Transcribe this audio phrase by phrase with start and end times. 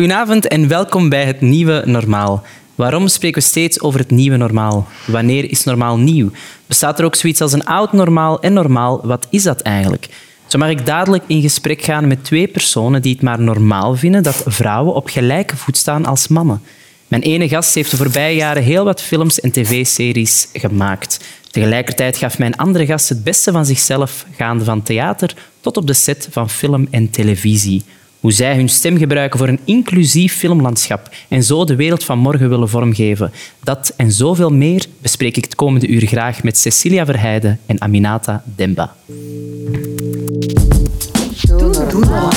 [0.00, 2.42] Goedenavond en welkom bij het Nieuwe Normaal.
[2.74, 4.88] Waarom spreken we steeds over het nieuwe normaal?
[5.06, 6.30] Wanneer is normaal nieuw?
[6.66, 9.00] Bestaat er ook zoiets als een oud normaal en normaal?
[9.06, 10.08] Wat is dat eigenlijk?
[10.46, 14.22] Zo mag ik dadelijk in gesprek gaan met twee personen die het maar normaal vinden
[14.22, 16.62] dat vrouwen op gelijke voet staan als mannen.
[17.08, 21.24] Mijn ene gast heeft de voorbije jaren heel wat films en tv-series gemaakt.
[21.50, 25.94] Tegelijkertijd gaf mijn andere gast het beste van zichzelf, gaande van theater tot op de
[25.94, 27.84] set van film en televisie.
[28.20, 32.48] Hoe zij hun stem gebruiken voor een inclusief filmlandschap en zo de wereld van morgen
[32.48, 33.32] willen vormgeven.
[33.64, 38.42] Dat en zoveel meer bespreek ik het komende uur graag met Cecilia Verheijden en Aminata
[38.44, 38.94] Demba.
[41.46, 42.34] Doe, doe maar.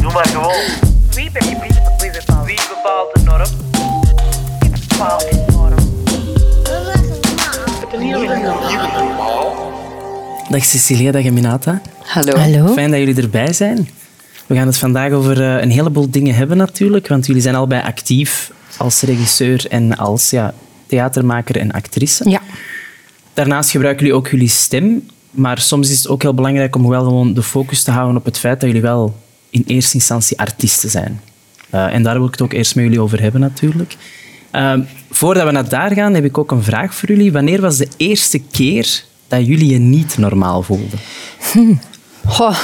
[0.00, 0.54] Doe maar gewoon.
[1.14, 2.46] Wie, bepaalt?
[2.46, 3.46] Wie bepaalt de norm?
[4.60, 5.78] Wie bepaalt de norm?
[10.48, 11.80] Dag Cecilia, dag Aminata.
[12.10, 12.36] Hallo.
[12.36, 12.72] Hallo.
[12.72, 13.88] Fijn dat jullie erbij zijn.
[14.46, 17.82] We gaan het vandaag over eh, een heleboel dingen hebben natuurlijk, want jullie zijn allebei
[17.82, 20.54] actief als regisseur en als ja,
[20.86, 22.30] theatermaker en actrice.
[22.30, 22.40] Ja.
[23.34, 27.04] Daarnaast gebruiken jullie ook jullie stem, maar soms is het ook heel belangrijk om wel
[27.04, 29.16] gewoon de focus te houden op het feit dat jullie wel
[29.50, 31.20] in eerste instantie artiesten zijn.
[31.70, 33.96] Eh, en daar wil ik het ook eerst met jullie over hebben natuurlijk.
[34.50, 34.74] Eh,
[35.10, 37.32] voordat we naar daar gaan, heb ik ook een vraag voor jullie.
[37.32, 40.98] Wanneer was de eerste keer dat jullie je niet normaal voelden?
[42.30, 42.56] Goh.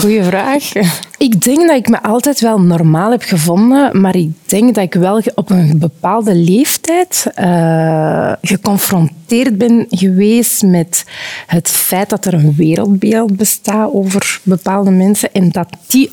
[0.00, 0.72] Goeie vraag.
[1.18, 4.94] Ik denk dat ik me altijd wel normaal heb gevonden, maar ik denk dat ik
[4.94, 11.04] wel op een bepaalde leeftijd eh, geconfronteerd ben geweest met
[11.46, 16.10] het feit dat er een wereldbeeld bestaat over bepaalde mensen en dat die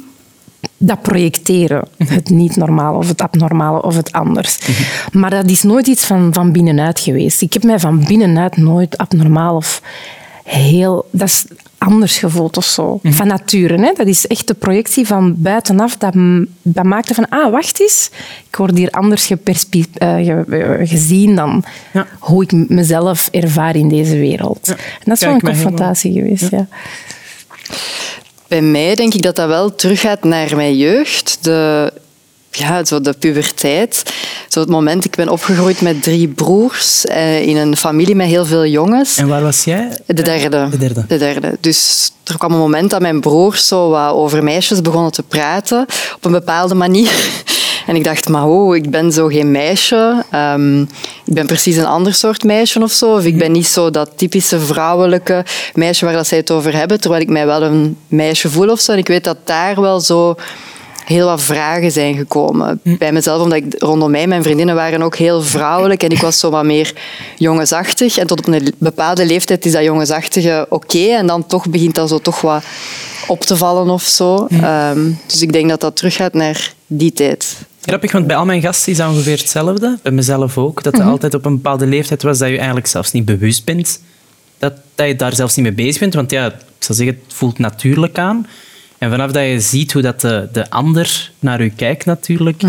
[0.77, 1.87] dat projecteren.
[1.97, 4.59] Het niet-normale of het abnormale of het anders.
[5.11, 7.41] Maar dat is nooit iets van, van binnenuit geweest.
[7.41, 9.81] Ik heb mij van binnenuit nooit abnormaal of
[10.43, 11.07] heel...
[11.11, 11.45] Dat is
[11.86, 13.00] anders gevoeld of zo.
[13.03, 13.78] Van nature.
[13.78, 13.91] Hè?
[13.95, 15.97] Dat is echt de projectie van buitenaf.
[15.97, 16.14] Dat,
[16.61, 18.09] dat maakte van, ah, wacht eens.
[18.50, 20.45] Ik word hier anders geperspe- eh, ge-
[20.80, 22.08] eh, gezien dan Ja.
[22.19, 24.67] hoe ik mezelf ervaar in deze wereld.
[24.67, 26.67] En dat is wel Kijk, een mij confrontatie geweest, ja.
[28.48, 31.38] Bij mij denk ik dat dat wel teruggaat naar mijn jeugd.
[31.42, 31.93] De,
[32.55, 34.04] ja, zo de puberteit.
[34.49, 38.45] Zo het moment, ik ben opgegroeid met drie broers eh, in een familie met heel
[38.45, 39.17] veel jongens.
[39.17, 39.98] En waar was jij?
[40.05, 40.67] De derde.
[40.70, 41.05] De derde.
[41.08, 41.58] De derde.
[41.60, 45.86] Dus er kwam een moment dat mijn broers zo wat over meisjes begonnen te praten
[46.15, 47.11] op een bepaalde manier.
[47.86, 50.23] En ik dacht, maar oh, ik ben zo geen meisje.
[50.32, 50.82] Ehm,
[51.26, 53.15] ik ben precies een ander soort meisje of zo.
[53.15, 57.02] Of ik ben niet zo dat typische vrouwelijke meisje waar dat zij het over hebben,
[57.02, 58.92] terwijl ik mij wel een meisje voel of zo.
[58.92, 60.36] En ik weet dat daar wel zo
[61.05, 65.16] heel wat vragen zijn gekomen bij mezelf, omdat ik rondom mij, mijn vriendinnen waren ook
[65.16, 66.93] heel vrouwelijk en ik was zo wat meer
[67.38, 68.17] jongensachtig.
[68.17, 72.10] En tot op een bepaalde leeftijd is dat jongensachtige oké en dan toch begint dat
[72.10, 72.64] zo toch wat
[73.27, 74.48] op te vallen of zo.
[74.49, 77.58] Ehm, dus ik denk dat dat teruggaat naar die tijd.
[77.82, 79.98] Grappig, want bij al mijn gasten is dat ongeveer hetzelfde.
[80.02, 80.83] Bij mezelf ook.
[80.83, 84.02] Dat het altijd op een bepaalde leeftijd was dat je eigenlijk zelfs niet bewust bent.
[84.58, 86.14] Dat, dat je daar zelfs niet mee bezig bent.
[86.14, 88.48] Want ja, ik zou zeggen, het voelt natuurlijk aan.
[88.98, 92.61] En vanaf dat je ziet hoe dat de, de ander naar je kijkt natuurlijk,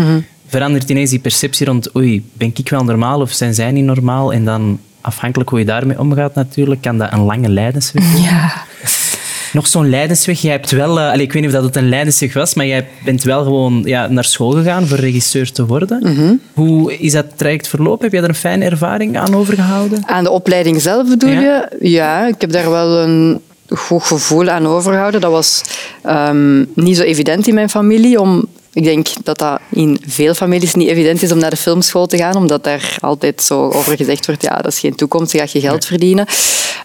[0.47, 4.33] verandert ineens die perceptie rond oei, ben ik wel normaal of zijn zij niet normaal?
[4.33, 8.21] En dan, afhankelijk hoe je daarmee omgaat natuurlijk, kan dat een lange lijdensweg zijn.
[8.23, 8.53] Ja.
[9.53, 10.41] Nog zo'n lijdensweg.
[10.41, 12.87] Jij hebt wel, eh, ik weet niet of dat het een lijdensweg was, maar jij
[13.05, 16.41] bent wel gewoon ja, naar school gegaan voor regisseur te worden.
[16.53, 18.03] Hoe is dat traject verlopen?
[18.03, 20.03] Heb je daar een fijne ervaring aan overgehouden?
[20.07, 21.39] Aan de opleiding zelf bedoel Ja.
[21.39, 21.89] je?
[21.89, 23.41] Ja, ik heb daar wel een
[23.75, 25.21] goed gevoel aan overgehouden.
[25.21, 25.61] Dat was
[26.03, 28.19] ehm, niet zo evident in mijn familie.
[28.21, 32.05] Om, ik denk dat dat in veel families niet evident is om naar de filmschool
[32.05, 35.37] te gaan, omdat daar altijd zo over gezegd wordt, ja, dat is geen toekomst, je
[35.37, 36.25] gaat je geld verdienen.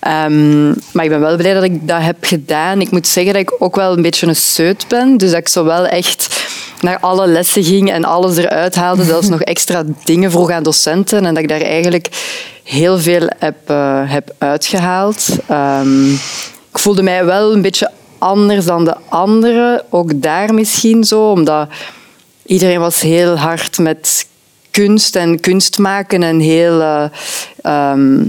[0.00, 2.80] Ehm, maar ik ben wel blij dat ik dat heb gedaan.
[2.80, 5.48] Ik moet zeggen dat ik ook wel een beetje een seut ben, dus dat ik
[5.48, 6.44] zo wel echt
[6.80, 11.24] naar alle lessen ging en alles eruit haalde, zelfs nog extra dingen vroeg aan docenten
[11.24, 12.08] en dat ik daar eigenlijk
[12.62, 15.28] heel veel heb, eh, heb uitgehaald.
[15.48, 16.14] Ehm,
[16.72, 21.68] ik voelde mij wel een beetje anders dan de anderen, ook daar misschien zo, omdat
[22.46, 24.26] iedereen was heel hard met
[24.70, 26.80] kunst en kunst maken en heel...
[26.80, 27.04] eh,
[27.62, 28.20] ehm,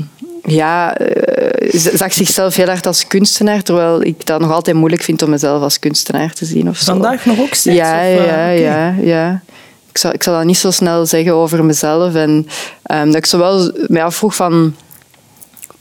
[0.46, 5.22] ja, eh, zag zichzelf heel hard als kunstenaar, terwijl ik dat nog altijd moeilijk vind
[5.22, 6.70] om mezelf als kunstenaar te zien.
[6.70, 6.92] Of zo.
[6.92, 7.78] Vandaag nog ook steeds?
[7.78, 9.42] Ja, of, eh, ja, ja, ja.
[9.90, 12.16] Ik zal, ik zal dat niet zo snel zeggen over mezelf.
[12.16, 12.48] En
[12.84, 14.76] ehm, dat ik zo wel mij afvroeg van...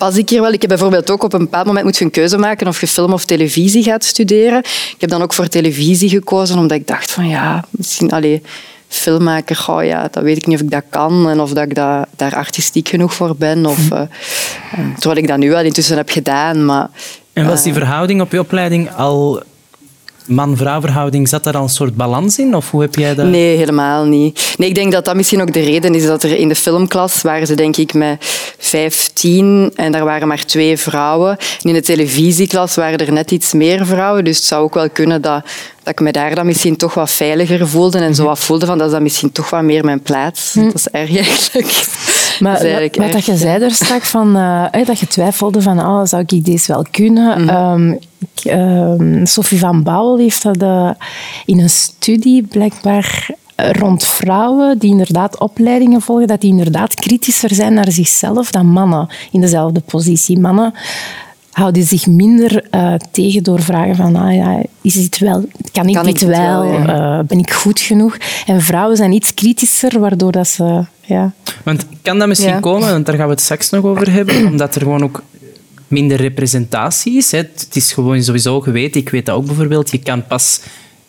[0.03, 0.53] Pas ik hier wel?
[0.53, 2.87] Ik heb bijvoorbeeld ook op een bepaald moment moet je een keuze maken of je
[2.87, 4.59] film of televisie gaat studeren.
[4.59, 8.11] Ik heb dan ook voor televisie gekozen, omdat ik dacht van ja, misschien...
[8.11, 8.43] Allee,
[8.89, 11.75] filmmaker, oh ja, dat weet ik niet of ik dat kan en of dat ik
[11.75, 13.67] dat, daar artistiek genoeg voor ben.
[13.67, 14.09] Of, eh, eh,
[14.99, 16.65] terwijl ik dat nu wel intussen heb gedaan.
[16.65, 16.89] Maar
[17.33, 19.43] En was die verhouding op je opleiding al
[20.27, 22.57] man-vrouw verhouding, zat daar al een soort balans in?
[22.57, 23.27] Of hoe heb jij dat...
[23.27, 24.55] Nee, helemaal niet.
[24.59, 27.23] Nee, ik denk dat dat misschien ook de reden is dat er in de filmklas
[27.23, 28.25] waren ze denk ik met
[28.59, 31.31] vijftien en daar waren maar twee vrouwen.
[31.63, 34.25] En in de televisieklas waren er net iets meer vrouwen.
[34.25, 35.45] Dus het zou ook wel kunnen dat,
[35.83, 38.79] dat ik me daar dan misschien toch wat veiliger voelde en zo wat voelde van
[38.79, 40.53] dat is dan misschien toch wat meer mijn plaats.
[40.53, 41.85] Dat is erg eigenlijk.
[42.43, 44.35] Maar wat, wat dat je zei daar straks, van,
[44.71, 47.49] hè, dat je twijfelde van oh, zou ik deze wel kunnen?
[47.49, 50.91] Ehm, ik, ehm, Sophie van Bouwel heeft dat eh,
[51.47, 57.55] in een studie blijkbaar eh, rond vrouwen die inderdaad opleidingen volgen, dat die inderdaad kritischer
[57.55, 60.39] zijn naar zichzelf dan mannen in dezelfde positie.
[60.39, 60.75] Mannen
[61.51, 62.65] houden zich minder
[63.11, 66.63] tegen door vragen van ah, ja, is dit wel, kan ik Kan dit ik wel,
[67.27, 68.17] ben ik goed genoeg?
[68.47, 70.85] En vrouwen zijn iets kritischer, waardoor dat ze...
[71.13, 71.33] Ja,
[71.63, 72.61] Want kan dat misschien Ja.
[72.61, 75.23] komen, want daar gaan we het straks nog over hebben, omdat er gewoon ook
[75.89, 77.31] minder representatie is.
[77.31, 77.39] Hè.
[77.39, 80.61] Het is gewoon sowieso geweten, ik weet dat ook bijvoorbeeld, je kan pas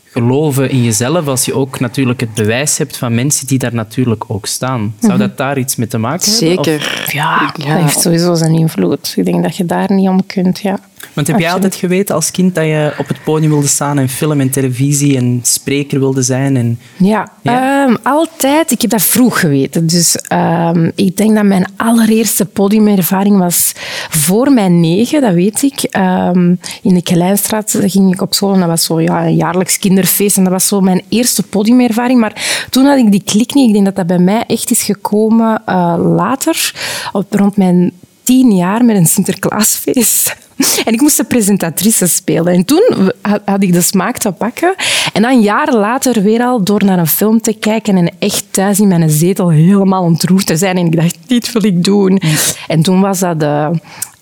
[0.05, 4.23] geloven in jezelf als je ook natuurlijk het bewijs hebt van mensen die daar natuurlijk
[4.27, 4.95] ook staan.
[4.99, 6.57] Zou dat daar iets mee te maken hebben?
[6.57, 7.05] Of- Zeker.
[7.13, 7.73] ja, Ja.
[7.73, 9.13] dat heeft sowieso zijn invloed.
[9.15, 10.79] Ik denk dat je daar niet om kunt, ja.
[11.13, 14.09] Want heb jij altijd geweten als kind dat je op het podium wilde staan en
[14.09, 16.57] film en televisie en spreker wilde zijn?
[16.57, 16.79] En...
[16.97, 17.85] Ja, Ja?
[17.85, 18.71] ehm, altijd.
[18.71, 19.87] Ik heb dat vroeg geweten.
[19.87, 23.73] Dus ehm, ik denk dat mijn allereerste podiumervaring was
[24.09, 25.83] voor mijn negen, dat weet ik.
[25.83, 29.79] Ehm, in de Kleinstraat ging ik op school en dat was zo ja, een jaarlijks
[29.79, 30.37] kinderfeest.
[30.37, 32.19] En dat was zo mijn eerste podiumervaring.
[32.19, 33.67] Maar toen had ik die klik niet.
[33.67, 36.73] Ik denk dat dat bij mij echt is gekomen eh, later,
[37.11, 37.91] op, rond mijn
[38.23, 40.35] tien jaar met een Sinterklaasfeest.
[40.85, 42.53] En ik moest de presentatrice spelen.
[42.53, 44.75] En toen had, ik de smaak te pakken.
[45.13, 48.45] En dan een jaar later weer al door naar een film te kijken en echt
[48.51, 50.77] thuis in mijn zetel helemaal ontroerd te zijn.
[50.77, 52.21] En ik dacht, dit wil ik doen.
[52.67, 53.45] En toen was dat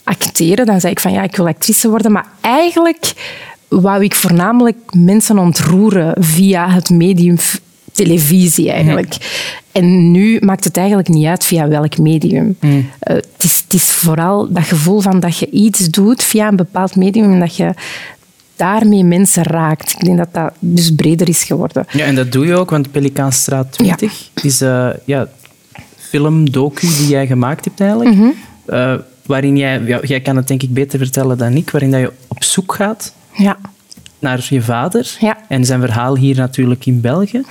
[0.04, 0.66] acteren.
[0.66, 2.12] Dan zei ik van, ja, ik wil actrice worden.
[2.12, 3.14] Maar eigenlijk
[3.68, 7.38] wou ik voornamelijk mensen ontroeren via het medium
[7.92, 9.16] televisie eigenlijk.
[9.72, 12.56] En nu maakt het eigenlijk niet uit via welk medium.
[12.60, 16.56] Eh, het, is, het is vooral dat gevoel van dat je iets doet via een
[16.56, 17.74] bepaald medium en dat je
[18.56, 19.92] daarmee mensen raakt.
[19.92, 21.86] Ik denk dat dat dus breder is geworden.
[21.92, 25.28] Ja, en dat doe je ook, want Pelikaanstraat 20 is uh, ja,
[25.98, 28.16] film, docu die jij gemaakt hebt eigenlijk.
[28.16, 28.28] Mhm.
[28.70, 28.94] Uh,
[29.26, 32.12] waarin jij, ja, jij kan het denk ik beter vertellen dan ik, waarin dat je
[32.28, 33.58] op zoek gaat Ja.
[34.20, 35.38] naar je vader Ja.
[35.48, 37.42] en zijn verhaal hier natuurlijk in België.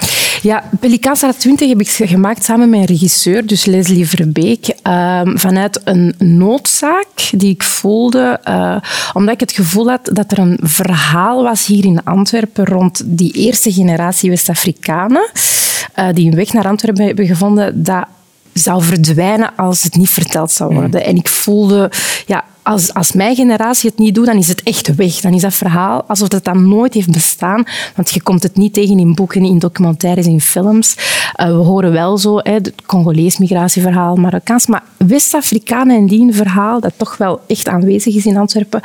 [0.42, 5.80] Ja, Pelikaanstraat 20 heb ik gemaakt samen met een regisseur, dus Leslie Verbeek, uh, vanuit
[5.84, 8.76] een noodzaak die ik voelde, uh,
[9.12, 13.32] omdat ik het gevoel had dat er een verhaal was hier in Antwerpen rond die
[13.32, 15.30] eerste generatie West-Afrikanen,
[15.98, 18.06] uh, die een weg naar Antwerpen hebben gevonden, dat
[18.52, 21.00] zou verdwijnen als het niet verteld zou worden.
[21.00, 21.06] Mm.
[21.06, 21.90] En ik voelde,
[22.26, 25.20] ja, als, als mijn generatie het niet doet, dan is het echt weg.
[25.20, 27.64] Dan is dat verhaal alsof het dan nooit heeft bestaan.
[27.94, 30.94] Want je komt het niet tegen in boeken, in documentaires, in films.
[31.36, 34.66] Uh, we horen wel zo hè, het Congolees migratieverhaal, Marokkaans.
[34.66, 38.80] Maar West-Afrikanen en die een verhaal dat toch wel echt aanwezig is in Antwerpen,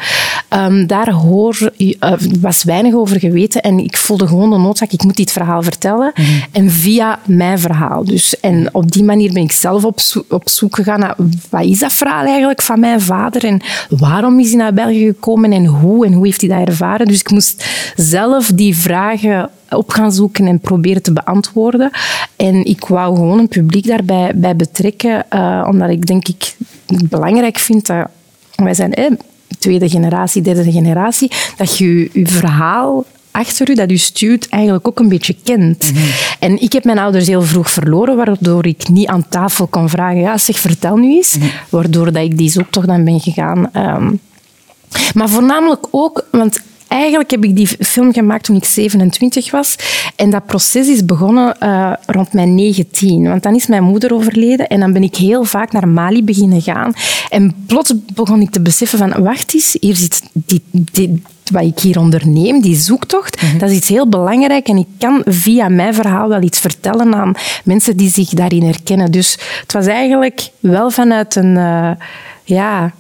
[0.49, 1.93] um, daar hoor, uh,
[2.39, 3.61] was weinig over geweten.
[3.61, 6.11] En ik voelde gewoon de noodzaak, ik moet dit verhaal vertellen.
[6.15, 6.25] Mm.
[6.51, 8.03] En via mijn verhaal.
[8.03, 11.15] Dus, en op die manier ben ik zelf op, zo op zoek gegaan naar
[11.49, 15.51] wat is dat verhaal eigenlijk van mijn vader en waarom is hij naar België gekomen
[15.51, 17.07] en hoe en hoe heeft hij dat ervaren.
[17.07, 17.65] Dus ik moest
[17.95, 21.91] zelf die vragen op gaan zoeken en proberen te beantwoorden.
[22.35, 27.09] En ik wou gewoon een publiek daarbij bij betrekken, uh, omdat ik denk ik het
[27.09, 28.07] belangrijk vind dat
[28.55, 29.11] wij zijn eh,
[29.59, 34.99] tweede generatie, derde generatie, dat je je verhaal achter u, dat u stuurt, eigenlijk ook
[34.99, 35.91] een beetje kent.
[35.91, 36.09] Mm -hmm.
[36.39, 40.19] En ik heb mijn ouders heel vroeg verloren, waardoor ik niet aan tafel kon vragen,
[40.19, 41.35] ja, zeg, vertel nu eens.
[41.35, 41.51] Mm -hmm.
[41.69, 43.69] Waardoor dat ik die zoektocht dan ben gegaan.
[43.73, 44.19] Um,
[45.13, 49.75] maar voornamelijk ook, want eigenlijk heb ik die film gemaakt toen ik 27 was.
[50.15, 53.23] En dat proces is begonnen uh, rond mijn 19.
[53.23, 56.61] Want dan is mijn moeder overleden en dan ben ik heel vaak naar Mali beginnen
[56.61, 56.93] gaan.
[57.29, 61.79] En plots begon ik te beseffen van, wacht eens, hier zit die, die, wat ik
[61.79, 63.57] hier onderneem, die zoektocht, mm -hmm.
[63.59, 67.33] dat is iets heel belangrijk en ik kan via mijn verhaal wel iets vertellen aan
[67.63, 69.11] mensen die zich daarin herkennen.
[69.11, 71.55] Dus het was eigenlijk wel vanuit een...
[71.55, 71.91] Uh,
[72.47, 72.91] ja,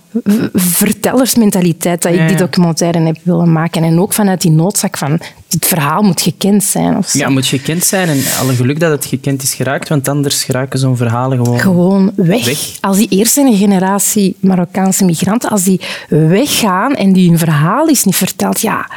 [0.53, 3.83] vertellersmentaliteit dat ik die documentaire heb willen maken.
[3.83, 5.19] En ook vanuit die noodzaak van,
[5.59, 6.97] dit verhaal moet gekend zijn.
[6.97, 7.17] Of zo.
[7.17, 8.09] Ja, moet gekend zijn.
[8.09, 11.59] En alle geluk dat het gekend is geraakt, want anders geraken zo'n verhalen gewoon...
[11.59, 12.45] Gewoon weg.
[12.45, 12.59] weg.
[12.81, 18.15] Als die eerste generatie Marokkaanse migranten, als die weggaan en die hun verhaal is niet
[18.15, 18.89] verteld, ja...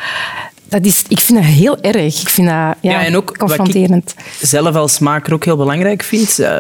[0.69, 2.21] Dat is, ik vind dat heel erg.
[2.21, 4.15] Ik vind dat ja, ja, en ook confronterend.
[4.17, 6.39] Wat ik zelf als maker ook heel belangrijk vind...
[6.41, 6.59] Uh,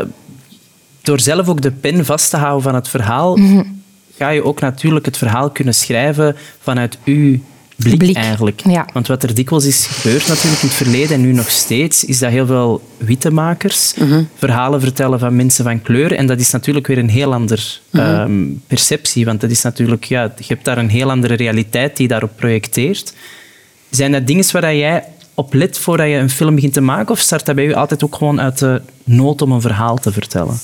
[1.02, 3.36] door zelf ook de pen vast te houden van het verhaal...
[3.36, 3.78] Mm -hmm
[4.18, 7.38] ga je ook natuurlijk het verhaal kunnen schrijven vanuit uw
[7.78, 8.62] blik, Blik, eigenlijk.
[8.64, 8.86] ja.
[8.92, 12.18] Want wat er dikwijls is gebeurd natuurlijk in het verleden en nu nog steeds, is
[12.18, 13.94] dat heel veel witte makers
[14.36, 16.12] verhalen vertellen van mensen van kleur.
[16.12, 20.22] En dat is natuurlijk weer een heel ander ehm, perceptie, want dat is natuurlijk, ja,
[20.36, 23.12] je hebt daar een heel andere realiteit die daarop projecteert.
[23.90, 25.04] Zijn dat dingen waar jij
[25.34, 27.10] op let voordat je een film begint te maken?
[27.10, 30.12] Of start dat bij u altijd ook gewoon uit de nood om een verhaal te
[30.12, 30.58] vertellen?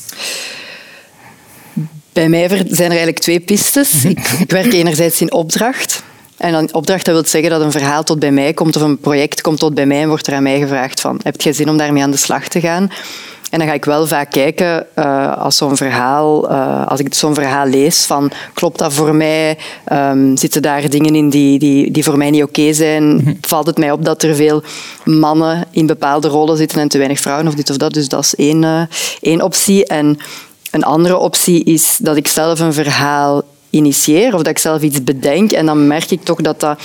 [2.12, 4.04] Bij mij zijn er eigenlijk twee pistes.
[4.04, 6.02] ik, ik werk enerzijds in opdracht.
[6.37, 8.99] En dan opdracht dat wil zeggen dat een verhaal tot bij mij komt of een
[8.99, 11.69] project komt tot bij mij en wordt er aan mij gevraagd van heb je zin
[11.69, 12.91] om daarmee aan de slag te gaan?
[13.55, 17.35] En dan ga ik wel vaak kijken eh, als zo'n verhaal, eh, als ik zo'n
[17.35, 19.59] verhaal lees van klopt dat voor mij?
[19.85, 23.38] Ehm, zitten daar dingen in die, die, die voor mij niet oké zijn?
[23.41, 24.62] Valt het mij op dat er veel
[25.05, 27.93] mannen in bepaalde rollen zitten en te weinig vrouwen of dit of dat?
[27.93, 28.83] Dus dat is één, eh,
[29.21, 29.87] één optie.
[29.87, 30.19] En
[30.71, 33.43] een andere optie is dat ik zelf een verhaal
[33.75, 35.52] initieer of dat ik zelf iets bedenk.
[35.52, 36.78] En dan merk ik toch dat dat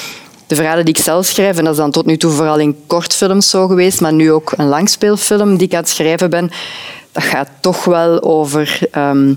[0.47, 2.75] de verhalen die ik zelf schrijf, en dat is dan tot nu toe vooral in
[2.87, 6.51] kortfilms zo geweest, maar nu ook een langspeelfilm die ik aan het schrijven ben,
[7.11, 9.33] dat gaat toch wel over ehm,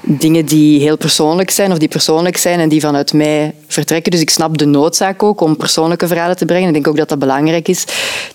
[0.00, 4.10] dingen die heel persoonlijk zijn of die persoonlijk zijn en die vanuit mij vertrekken.
[4.10, 6.66] Dus ik snap de noodzaak ook om persoonlijke verhalen te brengen.
[6.66, 7.84] Ik denk ook dat dat belangrijk is.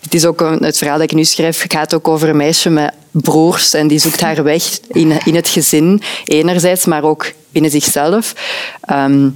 [0.01, 2.69] Dit is ook een, het verhaal dat ik nu schrijf gaat ook over een meisje
[2.69, 7.71] met broers en die zoekt haar weg in, in het gezin, enerzijds, maar ook binnen
[7.71, 8.33] zichzelf.
[8.81, 9.29] Ehm,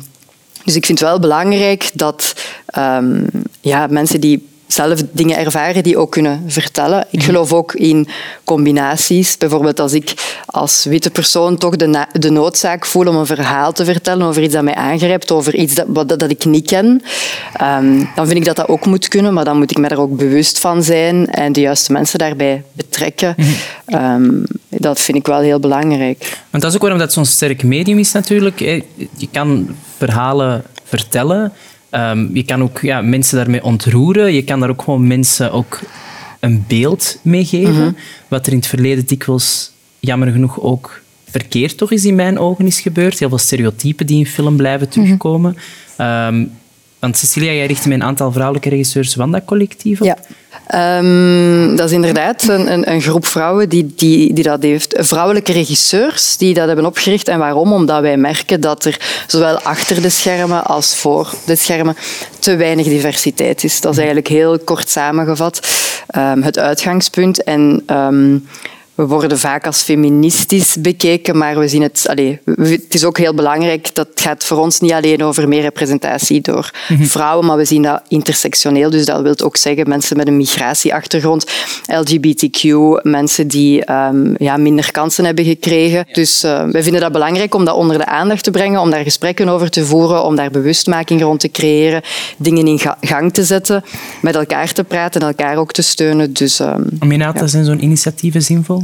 [0.66, 2.34] dus ik vind het wel belangrijk dat
[2.66, 3.24] ehm,
[3.62, 7.06] ja, mensen die zelf dingen ervaren, die ook kunnen vertellen.
[7.10, 8.08] Ik geloof ook in
[8.44, 9.38] combinaties.
[9.38, 10.14] Bijvoorbeeld als ik
[10.46, 14.54] als witte persoon toch de, de noodzaak voel om een verhaal te vertellen over iets
[14.54, 17.02] dat mij aangrijpt, over iets dat, wat, dat ik niet ken,
[17.54, 19.98] ehm, dan vind ik dat dat ook moet kunnen, maar dan moet ik me daar
[19.98, 23.36] ook bewust van zijn en de juiste mensen daarbij betrekken.
[23.86, 24.30] Ehm,
[24.68, 26.38] dat vind ik wel heel belangrijk.
[26.50, 28.60] Want dat is ook waarom dat zo'n sterk medium is natuurlijk.
[28.60, 31.54] Je kan verhalen vertellen.
[31.90, 34.34] Ehm, je kan ook ja, mensen daarmee ontroeren.
[34.34, 35.80] Je kan daar ook gewoon mensen ook
[36.40, 37.98] een beeld mee geven.
[38.28, 42.66] Wat er in het verleden dikwijls, jammer genoeg, ook verkeerd toch is in mijn ogen
[42.66, 43.20] is gebeurd.
[43.20, 45.56] Heel veel stereotypen die in film blijven terugkomen.
[45.98, 46.46] Ehm,
[47.00, 50.08] want Cecilia, jij richtte met een aantal vrouwelijke regisseurs van dat collectief op.
[50.08, 50.18] Ja.
[50.68, 54.96] Ehm, dat is inderdaad een, een, een groep vrouwen die, die, die dat heeft.
[54.98, 57.28] Vrouwelijke regisseurs die dat hebben opgericht.
[57.28, 57.74] En waarom?
[57.74, 61.96] Omdat wij merken dat er zowel achter de schermen als voor de schermen
[62.40, 63.82] te weinig diversiteit is.
[63.82, 65.68] Dat is eigenlijk heel kort samengevat
[66.08, 67.44] ehm, het uitgangspunt.
[67.44, 68.38] En ehm,
[69.00, 72.06] we worden vaak als feministisch bekeken, maar we zien het.
[72.10, 73.90] Allee, we- het is ook heel belangrijk.
[73.96, 78.02] Dat gaat voor ons niet alleen over meer representatie door vrouwen, maar we zien dat
[78.08, 78.90] intersectioneel.
[78.90, 81.46] Dus dat wil ook zeggen mensen met een migratieachtergrond,
[81.86, 82.64] LGBTQ,
[83.04, 86.06] mensen die ehm, ja, minder kansen hebben gekregen.
[86.12, 89.04] Dus eh, wij vinden dat belangrijk om dat onder de aandacht te brengen, om daar
[89.04, 92.02] gesprekken over te voeren, om daar bewustmaking rond te creëren,
[92.38, 93.84] dingen in ga- gang te zetten,
[94.22, 96.34] met elkaar te praten en elkaar ook te steunen.
[96.34, 98.84] Dus, ehm, Aminata, zijn zo'n initiatieven zinvol?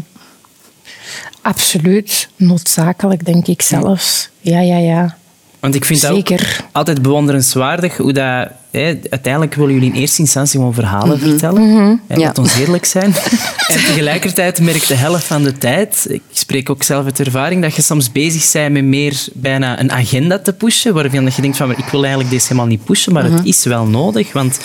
[1.42, 2.30] Absoluut.
[2.36, 4.30] Noodzakelijk, denk ik zelfs.
[4.42, 5.16] Ja, ja, ja.
[5.60, 6.30] Want ik vind dat ook
[6.72, 8.48] altijd bewonderenswaardig hoe dat...
[8.72, 11.64] Hè, uiteindelijk willen jullie in eerste instantie gewoon verhalen vertellen.
[12.08, 12.20] Hè, Ja.
[12.20, 13.14] Laat ons eerlijk zijn.
[13.74, 17.76] en tegelijkertijd merk de helft van de tijd, ik spreek ook zelf uit ervaring, dat
[17.76, 21.72] je soms bezig bent met meer bijna een agenda te pushen, waarvan je denkt van,
[21.72, 24.60] ik wil eigenlijk deze helemaal niet pushen, maar het is wel nodig, want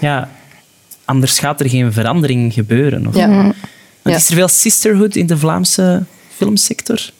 [0.00, 0.28] ja,
[1.04, 3.06] anders gaat er geen verandering gebeuren.
[3.06, 3.52] Of, ja.
[4.04, 4.16] Want.
[4.16, 6.02] Is er veel sisterhood in de Vlaamse
[6.36, 7.10] filmsector?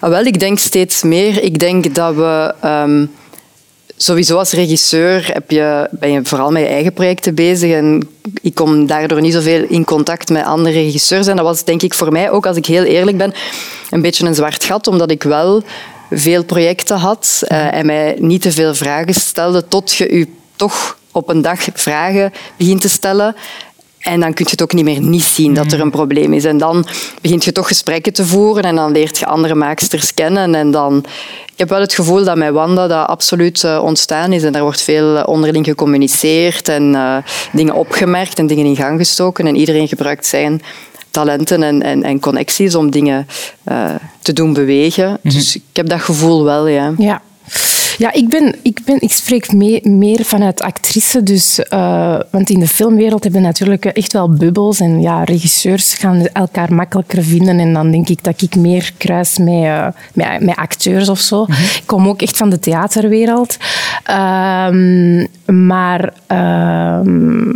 [0.00, 1.42] Ah, wel, ik denk steeds meer.
[1.42, 3.06] Ik denk dat we ehm,
[3.96, 7.72] sowieso als regisseur heb je, ben je vooral met je eigen projecten bezig.
[7.72, 8.08] En
[8.42, 11.26] ik kom daardoor niet zoveel in contact met andere regisseurs.
[11.26, 13.34] En dat was denk ik voor mij ook, als ik heel eerlijk ben,
[13.90, 15.62] een beetje een zwart gat, omdat ik wel
[16.10, 20.98] veel projecten had eh, en mij niet te veel vragen stelde, tot je je toch
[21.12, 23.34] op een dag vragen begint te stellen.
[24.04, 26.44] En dan kun je het ook niet meer niet zien dat er een probleem is.
[26.44, 26.86] En dan
[27.20, 30.54] begint je toch gesprekken te voeren en dan leert je andere maaksters kennen.
[30.54, 31.04] En dan...
[31.52, 34.42] Ik heb wel het gevoel dat met Wanda dat absoluut eh, ontstaan is.
[34.42, 37.16] En daar wordt veel eh, onderling gecommuniceerd en eh,
[37.52, 39.46] dingen opgemerkt en dingen in gang gestoken.
[39.46, 40.62] En iedereen gebruikt zijn
[41.10, 43.26] talenten en, en, en connecties om dingen
[44.22, 45.18] te doen bewegen.
[45.22, 46.94] Dus ik heb dat gevoel wel, ja.
[46.98, 47.22] Ja.
[47.98, 51.22] Ja, ik, ben, ik, ben, ik spreek mee- meer vanuit actrice.
[51.22, 54.80] Dus, eh, want in de filmwereld hebben we natuurlijk echt wel bubbels.
[54.80, 57.58] En ja, regisseurs gaan elkaar makkelijker vinden.
[57.58, 61.42] En dan denk ik dat ik meer kruis met, eh, met, met acteurs of zo.
[61.48, 63.56] Ik kom ook echt van de theaterwereld.
[64.04, 65.26] Ehm,
[65.66, 66.12] maar...
[66.26, 67.50] ehm,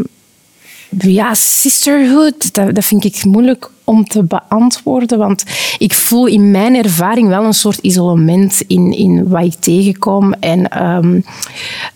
[0.98, 5.18] ja, sisterhood, dat, vind ik moeilijk om te beantwoorden.
[5.18, 5.44] Want
[5.78, 10.32] ik voel in mijn ervaring wel een soort isolement in, in wat ik tegenkom.
[10.32, 11.20] En ehm,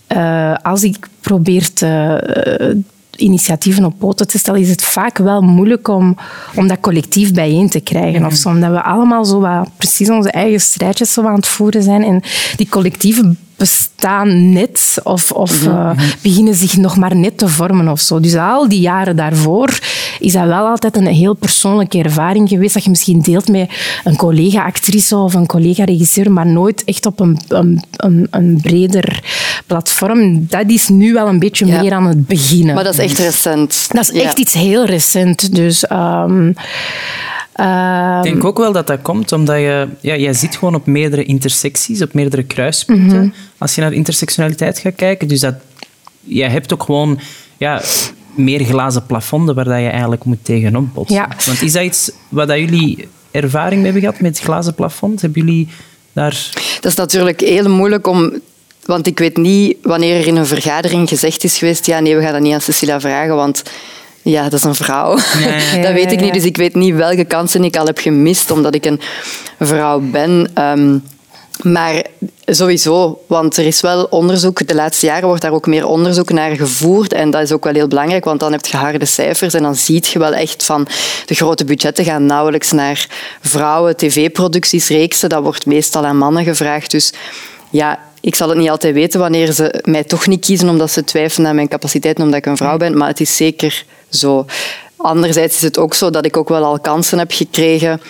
[0.07, 2.77] eh, als ik probeer te, eh,
[3.17, 6.17] initiatieven op poten te stellen, is het vaak wel moeilijk om,
[6.55, 8.27] om dat collectief bijeen te krijgen.
[8.27, 11.83] Of zo, omdat we allemaal zo wat, precies onze eigen strijdjes zo aan het voeren
[11.83, 12.05] zijn.
[12.05, 12.23] En
[12.57, 15.91] die collectieven bestaan net of, of uh,
[16.23, 18.21] beginnen zich nog maar net te vormen of zo.
[18.21, 19.79] Dus al die jaren daarvoor
[20.23, 23.71] is dat wel altijd een heel persoonlijke ervaring geweest dat je misschien deelt met
[24.05, 29.23] een collega-actrice of een collega-regisseur, maar nooit echt op een, een, een, een, breder
[29.67, 30.47] platform.
[30.49, 31.81] Dat is nu wel een beetje Ja.
[31.81, 32.75] meer aan het beginnen.
[32.75, 33.89] Maar dat is echt recent.
[33.93, 34.23] Dat is Ja.
[34.23, 35.55] echt iets heel recent.
[35.55, 35.87] Dus...
[35.87, 36.53] ehm,
[37.53, 39.89] ehm, Ik denk ook wel dat dat komt omdat je...
[40.01, 43.19] Ja, jij zit gewoon op meerdere intersecties, op meerdere kruispunten.
[43.19, 43.29] Mhm.
[43.59, 45.29] Als je naar intersectionaliteit gaat kijken.
[45.29, 45.55] Dus dat,
[46.25, 47.19] jij hebt ook gewoon
[47.57, 47.83] ja,
[48.35, 51.17] meer glazen plafonden waar dat je eigenlijk moet tegenop botsen.
[51.17, 51.29] Ja.
[51.47, 55.21] Want is dat iets waar dat jullie ervaring mee hebben gehad met glazen plafond?
[55.21, 55.69] Hebben jullie
[56.13, 56.51] daar...
[56.81, 58.33] Dat is natuurlijk heel moeilijk om...
[58.85, 62.23] Want ik weet niet wanneer er in een vergadering gezegd is geweest ja, nee, we
[62.23, 63.63] gaan dat niet aan Cecilia vragen, want
[64.23, 65.19] ja, dat is een vrouw.
[65.39, 68.51] ja, dat weet ik niet, dus ik weet niet welke kansen ik al heb gemist
[68.51, 69.01] omdat ik een
[69.59, 70.51] vrouw ben.
[70.55, 70.99] Ehm,
[71.61, 72.03] maar
[72.47, 76.57] sowieso, want er is wel onderzoek, de laatste jaren wordt daar ook meer onderzoek naar
[76.57, 79.63] gevoerd en dat is ook wel heel belangrijk, want dan heb je harde cijfers en
[79.63, 80.87] dan zie je wel echt van
[81.27, 83.07] de grote budgetten gaan nauwelijks naar
[83.41, 86.91] vrouwen, tv-producties, reeksen, dat wordt meestal aan mannen gevraagd.
[86.91, 87.13] Dus
[87.71, 91.05] ja, ik zal het niet altijd weten wanneer ze mij toch niet kiezen omdat ze
[91.05, 94.47] twijfelen aan mijn capaciteiten omdat ik een vrouw ben, maar het is zeker zo.
[94.97, 98.01] Anderzijds is het ook zo dat ik ook wel al kansen heb gekregen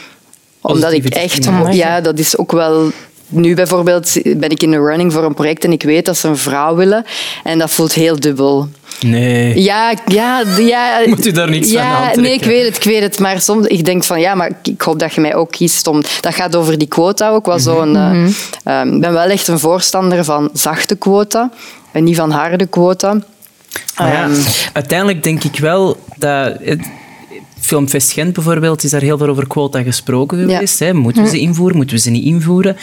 [0.62, 2.90] omdat ik echt, ja, dat is ook wel.
[3.32, 6.28] Nu bijvoorbeeld ben ik in de running voor een project en ik weet dat ze
[6.28, 7.04] een vrouw willen.
[7.44, 8.68] En dat voelt heel dubbel.
[9.00, 9.62] Nee.
[9.62, 11.00] Ja, ja, ja.
[11.06, 12.22] Moet u daar niks van ja, aantrekken?
[12.22, 13.18] Nee, ik weet het, ik weet het.
[13.18, 16.02] Maar soms, ik denk van, ja, maar ik hoop dat je mij ook kiest om...
[16.20, 17.96] Dat gaat over die quota ook wel zo'n...
[17.96, 18.24] eh,
[18.64, 21.50] ehm, Ik ben wel echt een voorstander van zachte quota
[21.92, 23.12] en niet van harde quota.
[23.96, 24.32] Maar ja, Ehm,
[24.72, 26.56] uiteindelijk denk ik wel dat...
[26.60, 26.80] Het,
[27.60, 30.78] Filmfest Gent bijvoorbeeld is daar heel veel over quota gesproken geweest.
[30.78, 30.92] Hè.
[30.92, 32.76] Moeten we ze invoeren, moeten we ze niet invoeren?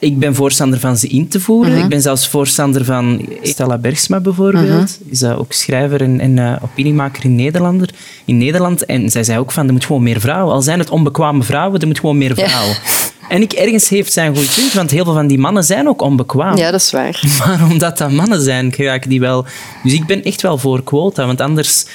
[0.00, 1.72] Ik ben voorstander van ze in te voeren.
[1.72, 1.82] Mhm.
[1.82, 4.98] Ik ben zelfs voorstander van Stella Bergsma bijvoorbeeld.
[5.00, 5.10] Mhm.
[5.10, 7.90] Is dat ook schrijver en, en eh, opiniemaker in, Nederlander,
[8.24, 8.84] in Nederland.
[8.84, 10.54] En zij zei ook van, er moet gewoon meer vrouwen.
[10.54, 12.48] Al zijn het onbekwame vrouwen, er moet gewoon meer Ja.
[12.48, 12.76] vrouwen.
[13.28, 15.88] En ik, ergens heeft zij een goed punt, want heel veel van die mannen zijn
[15.88, 16.56] ook onbekwaam.
[16.56, 17.20] ja, dat is waar.
[17.46, 19.46] Maar omdat dat mannen zijn, geraken die wel...
[19.82, 21.86] Dus ik ben echt wel voor quota, want anders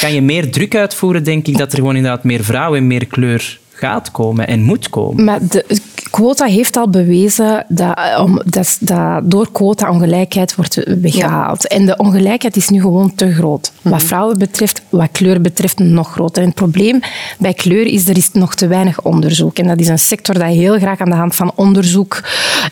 [0.00, 3.06] kan je meer druk uitvoeren, denk ik, dat er gewoon inderdaad meer vrouwen en meer
[3.06, 5.24] kleur gaat komen en moet komen.
[5.24, 5.64] Maar de
[6.10, 11.66] quota heeft al bewezen dat, eh, om, dat, dat door quota ongelijkheid wordt weggehaald.
[11.66, 13.72] En de ongelijkheid is nu gewoon te groot.
[13.82, 16.42] Wat vrouwen betreft, wat kleur betreft, nog groter.
[16.42, 17.00] En het probleem
[17.38, 19.58] bij kleur is er is nog te weinig onderzoek.
[19.58, 22.22] En dat is een sector dat heel graag aan de hand van onderzoek...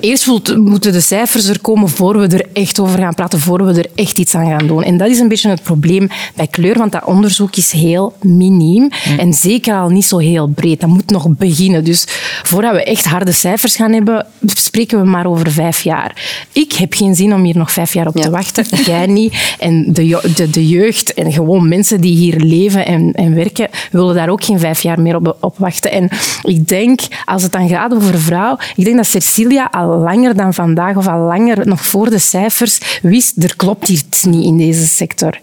[0.01, 3.65] Eerst moet- moeten de cijfers er komen voor we er echt over gaan praten, voor
[3.65, 4.83] we er echt iets aan gaan doen.
[4.83, 8.91] En dat is een beetje het probleem bij kleur, want dat onderzoek is heel miniem
[9.19, 10.81] en zeker al niet zo heel breed.
[10.81, 11.85] Dat moet nog beginnen.
[11.85, 12.05] Dus
[12.43, 16.45] voordat we echt harde cijfers gaan hebben, spreken we maar over vijf jaar.
[16.53, 18.23] Ik heb geen zin om hier nog vijf jaar op Ja.
[18.23, 18.65] te wachten.
[18.85, 19.55] Jij niet.
[19.59, 24.15] En de, de, de jeugd en gewoon mensen die hier leven en, en werken, willen
[24.15, 25.91] daar ook geen vijf jaar meer op, op wachten.
[25.93, 26.09] En
[26.43, 30.55] ik denk, als het dan gaat over vrouw, ik denk dat Cecilia al langer dan
[30.55, 34.87] vandaag of al langer, nog voor de cijfers, wist, er klopt iets niet in deze
[34.87, 35.39] sector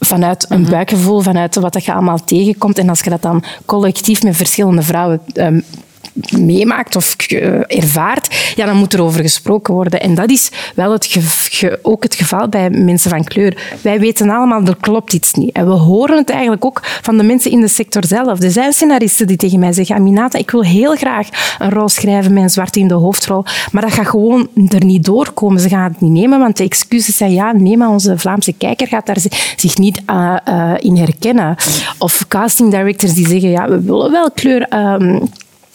[0.00, 2.78] vanuit een buikgevoel, vanuit wat dat je allemaal tegenkomt.
[2.78, 5.60] En als je dat dan collectief met verschillende vrouwen ehm,
[6.38, 7.16] meemaakt of
[7.66, 10.00] ervaart, ja, dan moet er over gesproken worden.
[10.00, 11.18] En dat is wel het
[11.82, 13.76] ook het geval bij mensen van kleur.
[13.80, 15.52] Wij weten allemaal, er klopt iets niet.
[15.52, 18.42] En we horen het eigenlijk ook van de mensen in de sector zelf.
[18.42, 21.28] Er zijn scenaristen die tegen mij zeggen, Aminata, ik wil heel graag
[21.58, 25.04] een rol schrijven met een zwarte in de hoofdrol, maar dat gaat gewoon er niet
[25.04, 25.60] doorkomen.
[25.60, 28.86] Ze gaan het niet nemen, want de excuses zijn, ja, nee, maar onze Vlaamse kijker
[28.86, 31.56] gaat daar zi- zich niet eh, eh, in herkennen.
[31.98, 34.62] Of casting directors die zeggen, ja, we willen wel kleur...
[34.62, 35.18] ehm,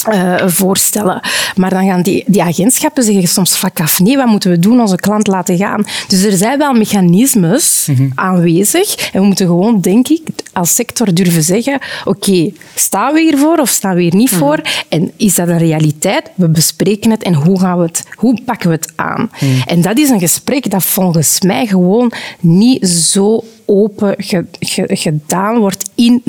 [0.05, 1.19] eh, voorstellen.
[1.55, 4.79] Maar dan gaan die, die agentschappen zeggen soms vlak af, nee, wat moeten we doen?
[4.81, 5.83] Onze klant laten gaan.
[6.07, 8.95] Dus er zijn wel mechanismes aanwezig.
[9.11, 10.21] En we moeten gewoon, denk ik,
[10.53, 14.61] als sector durven zeggen, oké, staan we hiervoor of staan we hier niet voor?
[14.89, 16.29] En is dat een realiteit?
[16.35, 19.29] We bespreken het en hoe, gaan we het, hoe pakken we het aan?
[19.65, 25.57] En dat is een gesprek dat volgens mij gewoon niet zo open ge- ge- gedaan
[25.57, 26.21] wordt in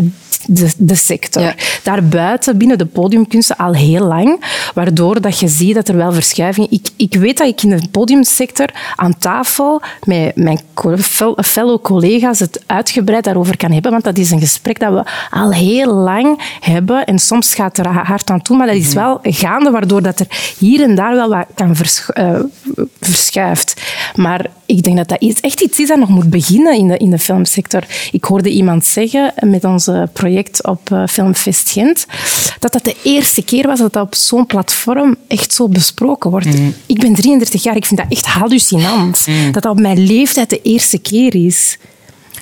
[0.46, 1.42] de, de sector.
[1.42, 1.54] Ja.
[1.82, 4.44] Daarbuiten, binnen de podiumkunsten, al heel lang.
[4.74, 6.70] Waardoor dat je ziet dat er wel verschuiving...
[6.70, 10.61] Ik, ik weet dat ik in de podiumsector aan tafel met mijn
[11.37, 13.90] fellow collega's het uitgebreid daarover kan hebben.
[13.90, 17.04] Want dat is een gesprek dat we al heel lang hebben.
[17.04, 20.26] En soms gaat er hard aan toe, maar dat is wel gaande, waardoor dat er
[20.59, 22.40] hier en daar wel wat kan vers- eh,
[23.00, 23.82] verschuift.
[24.14, 27.11] Maar ik denk dat dat echt iets is dat nog moet beginnen in de, in
[27.11, 27.82] de filmsector.
[28.12, 30.02] Ik hoorde iemand zeggen met ons eh,
[30.37, 32.07] project op eh, Filmfest Gent
[32.59, 36.46] dat dat de eerste keer was dat dat op zo'n platform echt zo besproken wordt.
[36.87, 39.27] Ik ben 33 jaar, ik vind dat echt hallucinant.
[39.53, 41.79] Dat dat op mijn leeftijd de eerste keer is.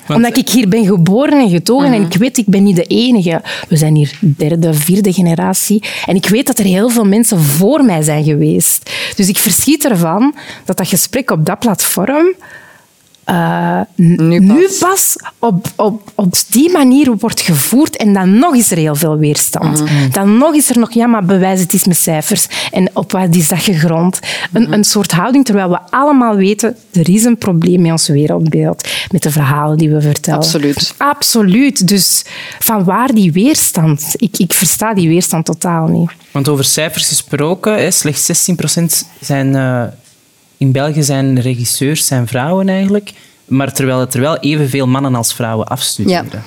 [0.07, 2.83] Want- Omdat ik hier ben geboren en getogen en ik weet, ik ben niet de
[2.83, 3.41] enige.
[3.69, 5.83] We zijn hier derde, vierde generatie.
[6.05, 8.89] En ik weet dat er heel veel mensen voor mij zijn geweest.
[9.15, 12.25] Dus ik verschiet ervan dat dat gesprek op dat platform
[13.25, 15.15] eh, Nu nu pas.
[15.39, 19.83] op, op, op die manier wordt gevoerd en dan nog is er heel veel weerstand.
[20.11, 22.47] Dan nog is er nog, ja, maar bewijs het is met cijfers.
[22.71, 24.19] En op wat is dat gegrond?
[24.53, 28.87] Een, een soort houding, terwijl we allemaal weten, er is een probleem met ons wereldbeeld,
[29.11, 30.39] met de verhalen die we vertellen.
[30.39, 30.93] Absoluut.
[30.97, 31.87] Absoluut.
[31.87, 32.25] Dus
[32.59, 34.13] van waar die weerstand?
[34.17, 36.11] Ik, ik versta die weerstand totaal niet.
[36.31, 39.55] Want over cijfers gesproken, slechts 16% zijn...
[39.55, 39.83] eh,
[40.57, 43.11] in België zijn regisseurs zijn vrouwen eigenlijk.
[43.45, 46.29] Maar terwijl het er wel evenveel mannen als vrouwen afstuderen.
[46.31, 46.41] Ja.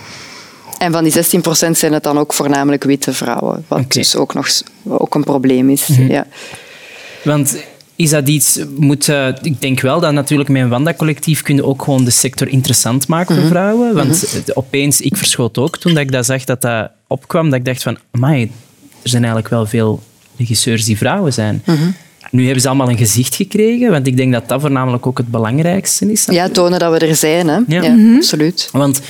[0.79, 3.65] En van die 16% zijn het dan ook voornamelijk witte vrouwen.
[3.69, 4.49] Wat dus ook nog
[4.89, 5.87] ook een probleem is.
[6.09, 6.27] ja.
[7.25, 7.57] Want
[7.97, 8.59] is dat iets...
[8.77, 12.11] Moet, eh, ik denk wel dat natuurlijk met een Wanda-collectief kun je ook gewoon de
[12.11, 13.95] sector interessant maken voor vrouwen.
[13.95, 17.59] Want het- opeens, ik verschoot ook toen dat ik dat zag dat dat opkwam, dat
[17.59, 18.43] ik dacht van, amai,
[19.03, 20.03] er zijn eigenlijk wel veel
[20.37, 21.63] regisseurs die vrouwen zijn.
[22.31, 25.31] Nu hebben ze allemaal een gezicht gekregen, want ik denk dat dat voornamelijk ook het
[25.31, 26.25] belangrijkste is.
[26.25, 27.49] ja, tonen dat we er zijn.
[27.49, 27.59] Hè.
[27.67, 27.83] Ja.
[27.83, 28.69] Ja, absoluut.
[28.73, 29.01] Want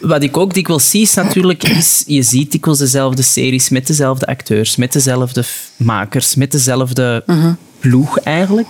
[0.00, 4.26] wat ik ook dikwijls zie, is natuurlijk, is, je ziet dikwijls dezelfde series met dezelfde
[4.26, 5.44] acteurs, met dezelfde
[5.76, 7.24] makers, met dezelfde
[7.78, 8.68] ploeg eigenlijk.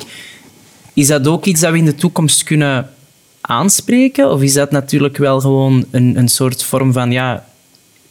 [0.95, 2.91] Is dat ook iets dat we in de toekomst kunnen
[3.41, 4.31] aanspreken?
[4.31, 7.47] Of is dat natuurlijk wel gewoon een, een soort vorm van ja,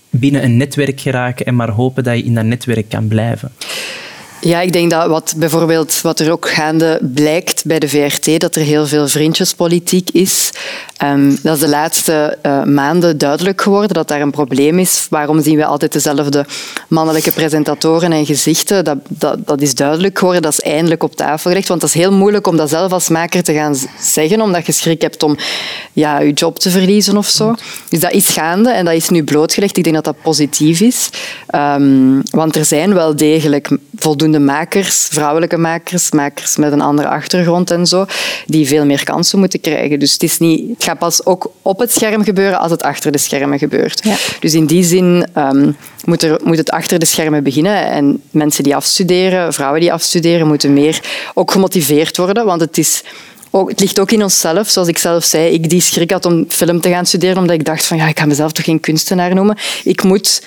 [0.10, 3.52] binnen een netwerk geraken en maar hopen dat je in dat netwerk kan blijven?
[4.44, 8.56] Ja, ik denk dat wat bijvoorbeeld wat er ook gaande blijkt bij de VRT, dat
[8.56, 10.52] er heel veel vriendjespolitiek is.
[10.98, 15.08] Ehm, dat is de laatste eh, maanden duidelijk geworden dat daar een probleem is.
[15.10, 16.46] Waarom zien we altijd dezelfde
[16.88, 18.84] mannelijke presentatoren en gezichten?
[18.84, 21.68] Dat, dat, dat is duidelijk geworden, dat is eindelijk op tafel gelegd.
[21.68, 24.72] Want dat is heel moeilijk om dat zelf als maker te gaan zeggen, omdat je
[24.72, 25.38] schrik hebt om
[25.94, 27.56] ja, je job te verliezen of zo.
[27.90, 29.78] Dus dat is gaande en dat is nu blootgelegd.
[29.78, 31.10] Ik denk dat dat positief is.
[31.48, 37.72] Ehm, want er zijn wel degelijk voldoende makers, vrouwelijke makers, makers met een andere achtergrond
[37.72, 38.06] en zo,
[38.46, 40.00] die veel meer kansen moeten krijgen.
[40.00, 43.12] Dus het, is niet, het gaat pas ook op het scherm gebeuren als het achter
[43.12, 44.04] de schermen gebeurt.
[44.04, 44.16] Ja.
[44.40, 45.72] Dus in die zin ehm,
[46.06, 47.86] moet, er, moet het achter de schermen beginnen.
[47.86, 51.02] En mensen die afstuderen, vrouwen die afstuderen, moeten meer
[51.34, 52.46] ook gemotiveerd worden.
[52.46, 53.04] Want het, is
[53.50, 54.70] ook, het ligt ook in onszelf.
[54.70, 57.66] Zoals ik zelf zei, ik die schrik had om film te gaan studeren, omdat ik
[57.66, 59.58] dacht van ja, ik ga mezelf toch geen kunstenaar noemen.
[59.84, 60.42] Ik moet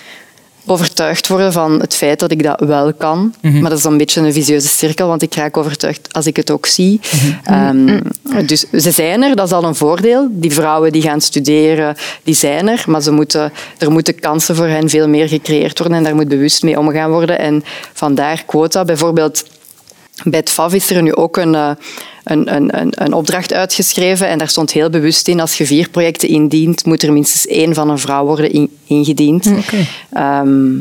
[0.67, 3.35] overtuigd worden van het feit dat ik dat wel kan.
[3.41, 6.51] Maar dat is een beetje een visieuze cirkel, want ik raak overtuigd als ik het
[6.51, 7.01] ook zie.
[7.45, 8.01] Ehm,
[8.47, 10.29] dus ze zijn er, dat is al een voordeel.
[10.31, 12.85] Die vrouwen die gaan studeren, die zijn er.
[12.87, 16.29] Maar ze moeten, er moeten kansen voor hen veel meer gecreëerd worden en daar moet
[16.29, 17.39] bewust mee omgaan worden.
[17.39, 18.85] En vandaar quota.
[18.85, 19.45] Bijvoorbeeld
[20.23, 21.71] bij het FAF is er nu ook een, eh,
[22.25, 25.89] een, een, een, een opdracht uitgeschreven en daar stond heel bewust in, als je vier
[25.89, 29.47] projecten indient, moet er minstens één van een vrouw worden in- ingediend.
[30.13, 30.73] Ehm,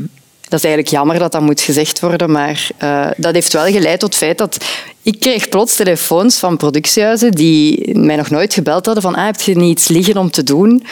[0.50, 4.00] dat is eigenlijk jammer dat dat moet gezegd worden, maar eh, dat heeft wel geleid
[4.00, 4.58] tot het feit dat...
[5.02, 9.42] Ik kreeg plots telefoons van productiehuizen die mij nog nooit gebeld hadden van ah, heb
[9.42, 10.84] je niet iets liggen om te doen?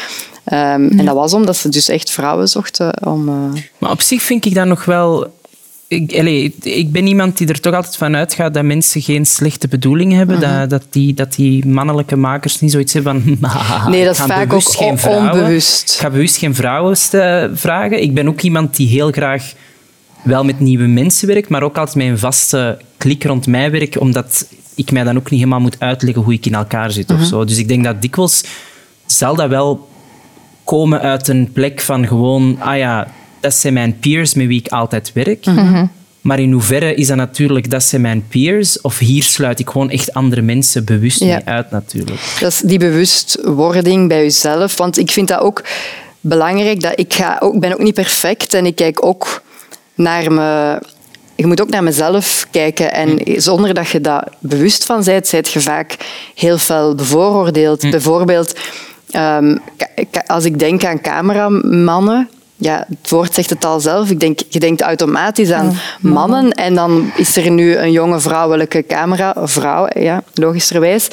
[0.43, 3.27] Ehm, En dat was omdat ze dus echt vrouwen zochten om...
[3.29, 5.39] eh, Maar op zich vind ik dat nog wel...
[5.91, 9.67] Ik, allee, ik ben iemand die er toch altijd van uitgaat dat mensen geen slechte
[9.67, 10.37] bedoeling hebben.
[10.37, 10.59] Mhm.
[10.59, 13.37] dat, dat, die, dat die mannelijke makers niet zoiets hebben van...
[13.91, 15.93] Nee, dat is vaak ook geen vrouwen- onbewust.
[15.93, 16.97] Ik ga bewust geen vrouwen
[17.53, 18.01] vragen.
[18.01, 19.53] Ik ben ook iemand die heel graag
[20.23, 23.99] wel met nieuwe mensen werkt, maar ook altijd met een vaste klik rond mij werk,
[23.99, 27.07] omdat ik mij dan ook niet helemaal moet uitleggen hoe ik in elkaar zit.
[27.07, 27.21] Mhm.
[27.21, 27.45] of zo.
[27.45, 28.43] Dus ik denk dat dikwijls
[29.05, 29.89] zal dat wel
[30.63, 33.07] komen uit een plek van gewoon, ah ja,
[33.41, 35.45] dat zijn mijn peers met wie ik altijd werk.
[36.21, 39.89] Maar in hoeverre is dat natuurlijk, dat zijn mijn peers, of hier sluit ik gewoon
[39.89, 41.25] echt andere mensen bewust Ja.
[41.25, 42.19] mee uit natuurlijk.
[42.39, 44.77] Dat is die bewustwording bij jezelf.
[44.77, 45.63] Want ik vind dat ook
[46.19, 46.81] belangrijk.
[46.81, 49.41] Dat ik, ga ook, ben ook niet perfect en ik kijk ook
[49.95, 50.79] naar me.
[51.35, 52.93] Je moet ook naar mezelf kijken.
[52.93, 55.95] En zonder dat je daar bewust van bent, zijt je vaak
[56.35, 57.89] heel veel bevooroordeeld.
[57.91, 58.59] Bijvoorbeeld,
[59.11, 59.57] ehm,
[60.25, 62.29] als ik denk aan cameramannen,
[62.61, 64.09] ja, het woord zegt het al zelf.
[64.09, 66.51] Ik denk, je denkt automatisch aan mannen.
[66.51, 69.35] En dan is er nu een jonge vrouwelijke camera.
[69.43, 71.07] Vrouw, ja, logischerwijs.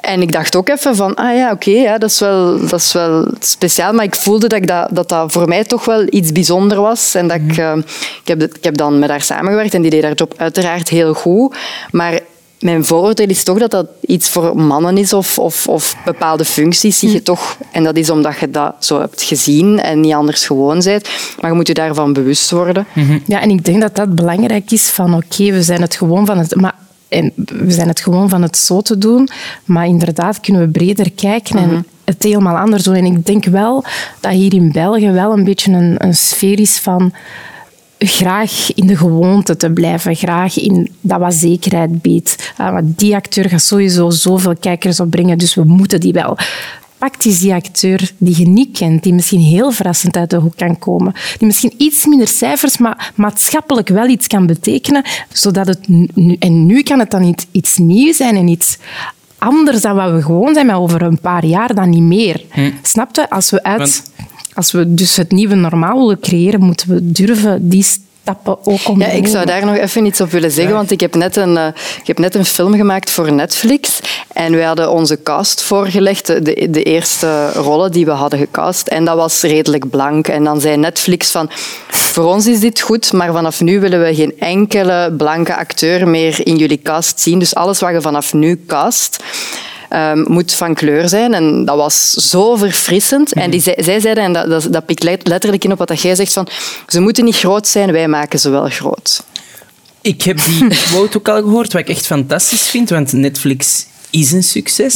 [0.00, 2.92] En ik dacht ook even van, ah ja, oké, ja, dat, is wel, dat is
[2.92, 3.92] wel speciaal.
[3.92, 7.14] Maar ik voelde dat, ik dat, dat dat voor mij toch wel iets bijzonder was.
[7.14, 7.76] En dat ik, eh,
[8.22, 11.14] ik, heb, ik heb dan met haar samengewerkt en die deed haar job uiteraard heel
[11.14, 11.56] goed.
[11.90, 12.20] Maar
[12.60, 16.98] mijn vooroordeel is toch dat dat iets voor mannen is of, of, of bepaalde functies
[16.98, 17.56] zie je toch.
[17.72, 21.08] En dat is omdat je dat zo hebt gezien en niet anders gewoon bent.
[21.40, 22.86] Maar je moet je daarvan bewust worden.
[23.26, 26.38] Ja, en ik denk dat dat belangrijk is van oké, we zijn het gewoon van
[26.38, 26.54] het...
[26.54, 26.74] Maar,
[27.08, 29.28] en we zijn het gewoon van het zo te doen,
[29.64, 32.94] maar inderdaad kunnen we breder kijken en het helemaal anders doen.
[32.94, 33.84] En ik denk wel
[34.20, 37.12] dat hier in België wel een beetje een, een sfeer is van
[37.98, 42.52] graag in de gewoonte te blijven, graag in dat wat zekerheid biedt.
[42.56, 46.36] Ah, want die acteur gaat sowieso zoveel kijkers opbrengen, dus we moeten die wel.
[46.98, 50.78] Pakt die acteur die je niet kent, die misschien heel verrassend uit de hoek kan
[50.78, 56.36] komen, die misschien iets minder cijfers, maar maatschappelijk wel iets kan betekenen, zodat het nu,
[56.38, 58.78] en nu kan het dan iets, nieuws zijn en iets
[59.38, 62.42] anders dan wat we gewoon zijn, maar over een paar jaar dan niet meer.
[62.82, 63.30] Snap je?
[63.30, 63.78] Als we uit...
[63.78, 64.02] Want-
[64.58, 68.90] Als we dus het nieuwe normaal willen creëren, moeten we durven die stappen ook Ja,
[68.90, 69.24] ondernemen.
[69.24, 71.66] ik zou daar nog even iets op willen zeggen, want ik heb, net een, eh,
[72.00, 74.00] ik heb net een film gemaakt voor Netflix
[74.32, 78.86] en wij hadden onze cast voorgelegd, de, de, de eerste rollen die we hadden gecast,
[78.86, 80.28] en dat was redelijk blank.
[80.28, 81.50] En dan zei Netflix van,
[81.88, 86.46] voor ons is dit goed, maar vanaf nu willen we geen enkele blanke acteur meer
[86.46, 87.38] in jullie cast zien.
[87.38, 89.22] Dus alles wat je vanaf nu cast,
[89.88, 91.34] ehm, moet van kleur zijn.
[91.34, 93.32] En dat was zo verfrissend.
[93.32, 96.00] En die, zij, zij zeiden, en dat, dat, dat pikt let- letterlijk in op wat
[96.02, 96.48] jij zegt, van,
[96.86, 99.22] ze moeten niet groot zijn, wij maken ze wel groot.
[100.00, 104.32] Ik heb die quote ook al gehoord, wat ik echt fantastisch vind, want Netflix is
[104.32, 104.94] een succes.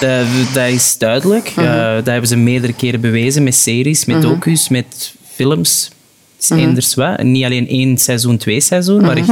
[0.00, 1.52] dat, dat is duidelijk.
[1.56, 5.90] Eh, dat hebben ze meerdere keren bewezen met series, met docus, met films.
[6.48, 7.22] Eenders wat.
[7.22, 9.28] Niet alleen één seizoen, twee seizoen, maar echt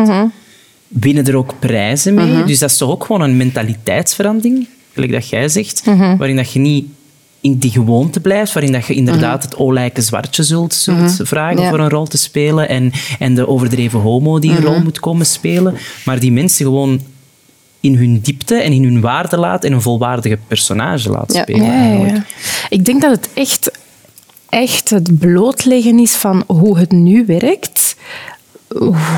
[0.89, 2.45] winnen er ook prijzen mee.
[2.45, 5.83] Dus dat is toch ook gewoon een mentaliteitsverandering, gelijk dat jij zegt,
[6.19, 6.87] waarin dat je niet
[7.41, 11.69] in die gewoonte blijft, waarin dat je inderdaad het olijke zwartje zult, zult vragen Ja.
[11.69, 15.27] voor een rol te spelen en, en de overdreven homo die een rol moet komen
[15.27, 15.75] spelen,
[16.05, 17.01] maar die mensen gewoon
[17.81, 21.43] in hun diepte en in hun waarde laat en een volwaardige personage laat Ja.
[21.43, 21.71] spelen.
[21.71, 22.15] Eigenlijk.
[22.17, 22.25] ja.
[22.69, 23.71] Ik denk dat het echt,
[24.49, 27.92] echt het blootleggen is van hoe het nu werkt.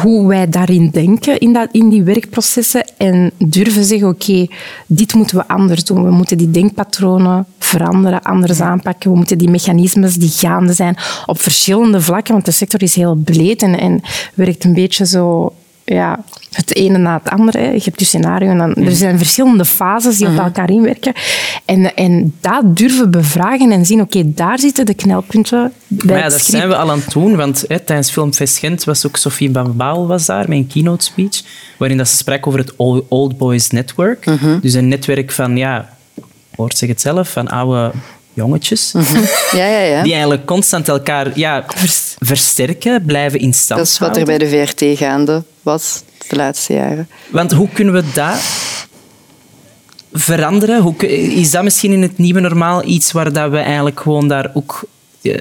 [0.03, 2.85] Hoe wij daarin denken, in, dat, in die werkprocessen.
[2.97, 4.47] En durven zeggen, oké,
[4.87, 6.05] dit moeten we anders doen.
[6.05, 9.11] We moeten die denkpatronen veranderen, anders aanpakken.
[9.11, 12.33] We moeten die mechanismes die gaande zijn op verschillende vlakken.
[12.33, 14.01] Want de sector is heel breed en, en
[14.35, 15.53] werkt een beetje zo
[15.85, 17.59] ja, het ene na het andere.
[17.59, 21.13] Je hebt je scenario en dan, er zijn verschillende fases die op elkaar inwerken.
[21.65, 26.29] En, en dat durven bevragen en zien, oké, daar zitten de knelpunten bij Maar ja,
[26.29, 29.53] dat zijn we al aan het doen, want hè, tijdens Filmfest Gent was ook Sophie
[29.53, 31.43] Van Baal was daar met een keynote speech,
[31.79, 34.27] waarin dat ze sprak over het Old Old Boys Network.
[34.27, 34.61] Mhm.
[34.61, 35.97] Dus een netwerk van, ja,
[36.57, 37.93] hoort zich het zelf, van oude
[38.35, 38.93] jongetjes,
[39.53, 40.03] Ja, ja, ja.
[40.03, 41.65] die eigenlijk constant elkaar ja,
[42.19, 46.73] versterken, blijven in stand Dat is wat er bij de VRT gaande was de laatste
[46.73, 47.09] jaren.
[47.31, 48.37] Want hoe kunnen we dat
[50.13, 50.81] veranderen?
[50.83, 50.97] Hoe,
[51.35, 54.85] is dat misschien in het nieuwe normaal iets waar dat we eigenlijk gewoon daar ook
[55.23, 55.41] eh,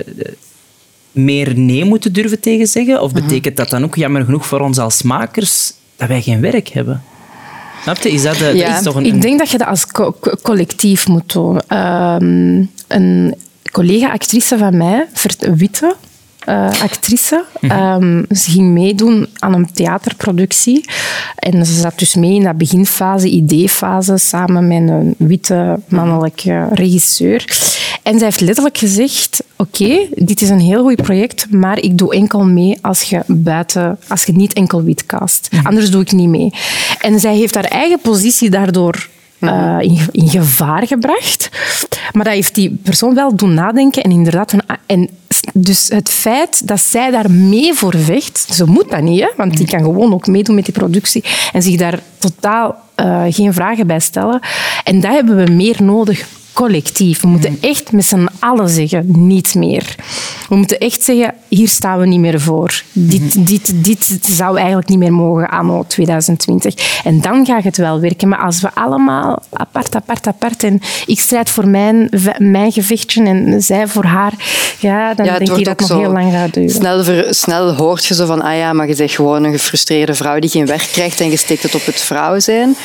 [1.11, 3.01] meer nee moeten durven tegen zeggen?
[3.01, 6.67] Of betekent dat dan ook jammer genoeg voor ons als makers dat wij geen werk
[6.67, 7.03] hebben?
[7.83, 8.11] Snap je?
[8.11, 10.15] Is dat, de, Ja, dat is toch een, Ik denk dat je dat als co-
[10.19, 11.59] co- collectief moet doen.
[11.67, 13.35] Ehm, een
[13.71, 15.95] collega-actrice van mij, Vert- Witte,
[16.45, 20.85] eh, actrice, ehm, ze ging meedoen aan een theaterproductie.
[21.35, 27.45] En ze zat dus mee in dat beginfase, ideefase, samen met een witte mannelijke regisseur.
[28.03, 32.13] En zij heeft letterlijk gezegd, oké, dit is een heel goed project, maar ik doe
[32.13, 35.49] enkel mee als je buiten, als je niet enkel wit cast.
[35.63, 36.53] Anders doe ik niet mee.
[36.99, 39.09] En zij heeft haar eigen positie daardoor
[39.47, 41.49] eh, in, in gevaar gebracht.
[42.11, 44.03] Maar dat heeft die persoon wel doen nadenken.
[44.03, 45.09] En inderdaad, ah, en
[45.53, 49.57] dus het feit dat zij daar mee voor vecht, ze moet dat niet, hè, want
[49.57, 53.87] die kan gewoon ook meedoen met die productie en zich daar totaal eh, geen vragen
[53.87, 54.39] bij stellen.
[54.83, 57.21] En dat hebben we meer nodig collectief.
[57.21, 59.95] We moeten echt met z'n allen zeggen, niet meer.
[60.49, 62.81] We moeten echt zeggen, hier staan we niet meer voor.
[62.91, 67.01] Dit, dit, dit zou eigenlijk niet meer mogen anno 2020.
[67.03, 68.27] En dan gaat het wel werken.
[68.27, 73.61] Maar als we allemaal apart, apart, apart en ik strijd voor mijn, mijn gevechtje en
[73.63, 74.33] zij voor haar,
[74.79, 76.69] ja, dan Ja, denk ik dat het nog heel lang gaat duren.
[76.69, 80.13] Snel, ver- snel hoort je zo van, ah ja, maar je bent gewoon een gefrustreerde
[80.13, 82.75] vrouw die geen werk krijgt en je steekt het op het vrouw zijn.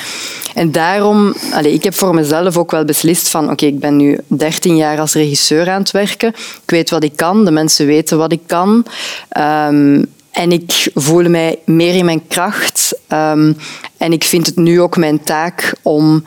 [0.54, 4.18] En daarom, allee, ik heb voor mezelf ook wel beslist van oké, ik ben nu
[4.26, 6.28] 13 jaar als regisseur aan het werken.
[6.64, 8.86] Ik weet wat ik kan, de mensen weten wat ik kan.
[9.28, 12.98] Ehm, en ik voel mij meer in mijn kracht.
[13.06, 13.52] Ehm,
[13.96, 16.24] en ik vind het nu ook mijn taak om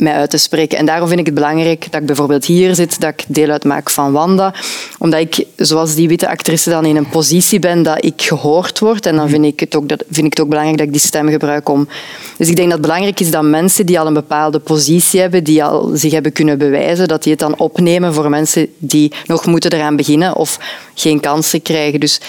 [0.00, 0.78] mij uit te spreken.
[0.78, 3.90] En daarom vind ik het belangrijk dat ik bijvoorbeeld hier zit, dat ik deel uitmaak
[3.90, 4.54] van Wanda.
[4.98, 9.06] Omdat ik, zoals die witte actrice, dan in een positie ben dat ik gehoord word.
[9.06, 11.02] En dan vind ik het ook, dat, vind ik het ook belangrijk dat ik die
[11.02, 11.88] stem gebruik om...
[12.36, 15.44] Dus ik denk dat het belangrijk is dat mensen die al een bepaalde positie hebben,
[15.44, 19.46] die al zich hebben kunnen bewijzen, dat die het dan opnemen voor mensen die nog
[19.46, 20.58] moeten eraan beginnen of
[20.94, 22.00] geen kansen krijgen.
[22.00, 22.20] Dus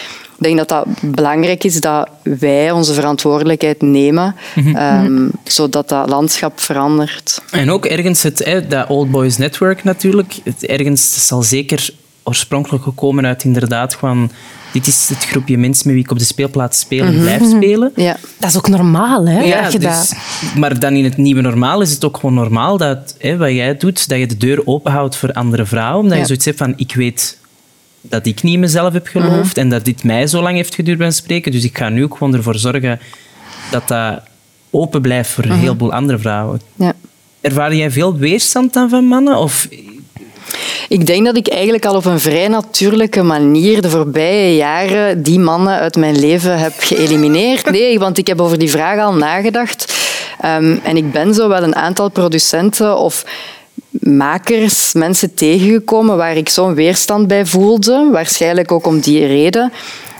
[0.41, 6.59] ik denk dat dat belangrijk is dat wij onze verantwoordelijkheid nemen, ehm, zodat dat landschap
[6.59, 7.41] verandert.
[7.51, 10.33] En ook ergens het, hè, dat Old Boys Network natuurlijk.
[10.43, 11.89] Het, ergens zal zeker
[12.23, 14.31] oorspronkelijk gekomen uit inderdaad gewoon...
[14.73, 17.91] Dit is het groepje mensen met wie ik op de speelplaats speel en blijf spelen.
[17.95, 18.17] Ja.
[18.39, 19.41] Dat is ook normaal, hè?
[19.41, 20.15] Ja, dat je dus, dat...
[20.55, 23.77] maar dan in het nieuwe normaal is het ook gewoon normaal dat hè, wat jij
[23.77, 25.99] doet, dat je de deur openhoudt voor andere vrouwen.
[25.99, 26.19] Omdat Ja.
[26.19, 27.37] je zoiets hebt van, ik weet
[28.01, 30.97] dat ik niet in mezelf heb geloofd en dat dit mij zo lang heeft geduurd
[30.97, 31.51] bij spreken.
[31.51, 32.99] Dus ik ga nu ook gewoon ervoor zorgen
[33.71, 34.21] dat dat
[34.69, 36.61] open blijft voor een heleboel andere vrouwen.
[36.75, 36.93] Ja.
[37.41, 39.37] Ervaar jij veel weerstand dan van mannen?
[39.37, 39.67] Of
[40.87, 45.39] Ik denk dat ik eigenlijk al op een vrij natuurlijke manier de voorbije jaren die
[45.39, 47.69] mannen uit mijn leven heb geëlimineerd.
[47.71, 49.93] Nee, want ik heb over die vraag al nagedacht.
[50.39, 53.25] Ehm, en ik ben zo wel een aantal producenten of
[53.99, 58.09] makers, mensen tegengekomen waar ik zo'n weerstand bij voelde.
[58.11, 59.71] Waarschijnlijk ook om die reden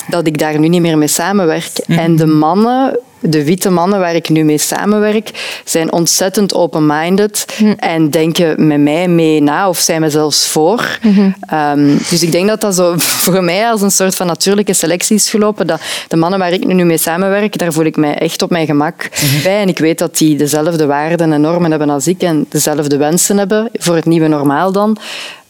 [0.07, 1.71] dat ik daar nu niet meer mee samenwerk.
[1.87, 7.45] En de mannen, de witte mannen waar ik nu mee samenwerk, zijn ontzettend open-minded
[7.77, 10.99] en denken met mij mee na of zijn me zelfs voor.
[11.39, 12.93] Ehm, dus ik denk dat dat zo
[13.25, 15.67] voor mij als een soort van natuurlijke selectie is gelopen.
[15.67, 18.65] Dat de mannen waar ik nu mee samenwerk, daar voel ik mij echt op mijn
[18.65, 19.09] gemak
[19.43, 19.61] bij.
[19.61, 23.37] En ik weet dat die dezelfde waarden en normen hebben als ik en dezelfde wensen
[23.37, 24.97] hebben voor het nieuwe normaal dan.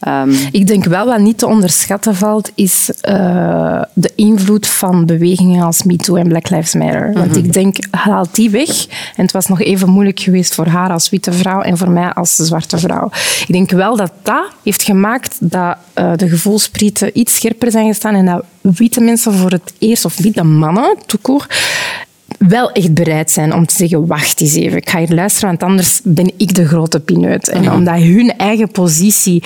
[0.02, 5.64] Ehm, Ik denk wel wat niet te onderschatten valt, is eh, de invloed van bewegingen
[5.64, 7.12] als MeToo en Black Lives Matter.
[7.12, 8.86] Want ik denk, haal die weg.
[9.16, 12.12] En het was nog even moeilijk geweest voor haar als witte vrouw en voor mij
[12.12, 13.10] als zwarte vrouw.
[13.46, 18.14] Ik denk wel dat dat heeft gemaakt dat eh, de gevoelsprieten iets scherper zijn gestaan
[18.14, 21.46] en dat witte mensen voor het eerst, of witte mannen, toekoor,
[22.38, 25.62] wel echt bereid zijn om te zeggen, wacht eens even, ik ga hier luisteren, want
[25.62, 27.48] anders ben ik de grote pineut.
[27.48, 29.42] En omdat hun eigen positie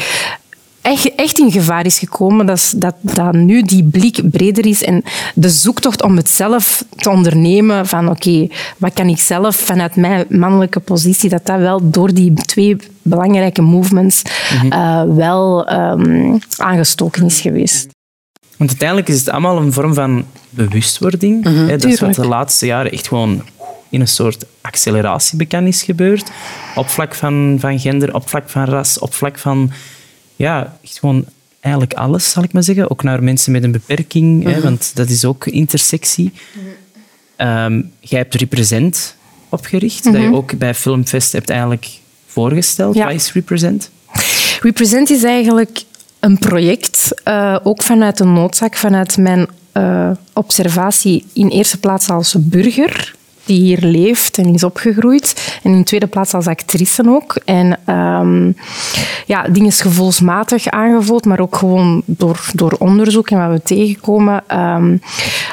[0.86, 4.82] echt, echt in gevaar is gekomen, dat, is- dat, dat nu die blik breder is
[4.82, 5.02] en
[5.34, 10.24] de zoektocht om het zelf te ondernemen van oké, wat kan ik zelf vanuit mijn
[10.28, 14.22] mannelijke positie, dat dat wel door die twee belangrijke movements
[14.70, 17.88] eh, wel ehm, aangestoken is geweest.
[18.56, 21.44] Want uiteindelijk is het allemaal een vorm van bewustwording.
[21.44, 23.42] Hè, dat is wat de laatste jaren echt gewoon
[23.90, 26.30] in een soort acceleratie bekend is gebeurd.
[26.74, 29.70] Op vlak van, van gender, op vlak van ras, op vlak van...
[30.36, 31.24] Ja, echt gewoon
[31.60, 32.90] eigenlijk alles, zal ik maar zeggen.
[32.90, 36.32] Ook naar mensen met een beperking, hè, want dat is ook intersectie.
[37.36, 39.16] Ehm, jij hebt Represent
[39.48, 41.90] opgericht, dat je ook bij Filmfest hebt eigenlijk
[42.26, 42.94] voorgesteld.
[42.94, 43.04] Ja.
[43.04, 43.90] Wat is Represent?
[44.60, 45.82] Represent is eigenlijk
[46.20, 52.36] een project, eh, ook vanuit een noodzaak, vanuit mijn eh, observatie in eerste plaats als
[52.38, 53.14] burger
[53.46, 55.58] die hier leeft en is opgegroeid.
[55.62, 57.36] En in tweede plaats als actrice ook.
[57.44, 58.52] En ehm,
[59.26, 64.96] ja, dingen gevoelsmatig aangevoeld, maar ook gewoon door, door onderzoek en wat we tegenkomen, ehm,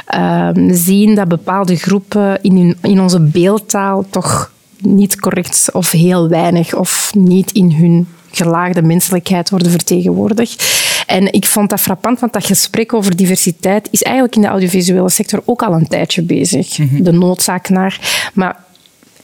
[0.05, 6.29] ehm, zien dat bepaalde groepen in, hun, in onze beeldtaal toch niet correct of heel
[6.29, 10.82] weinig of niet in hun gelaagde menselijkheid worden vertegenwoordigd.
[11.05, 15.09] En ik vond dat frappant, want dat gesprek over diversiteit is eigenlijk in de audiovisuele
[15.09, 16.67] sector ook al een tijdje bezig.
[16.99, 17.99] De noodzaak naar.
[18.33, 18.63] Maar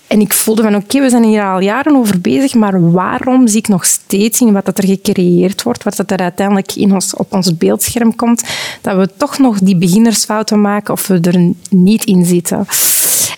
[0.09, 3.57] en ik voelde van, oké, we zijn hier al jaren over bezig, maar waarom zie
[3.57, 7.13] ik nog steeds in wat dat er gecreëerd wordt, wat dat er uiteindelijk in ons,
[7.15, 8.43] op ons beeldscherm komt,
[8.81, 12.65] dat we toch nog die beginnersfouten maken of we er niet in zitten.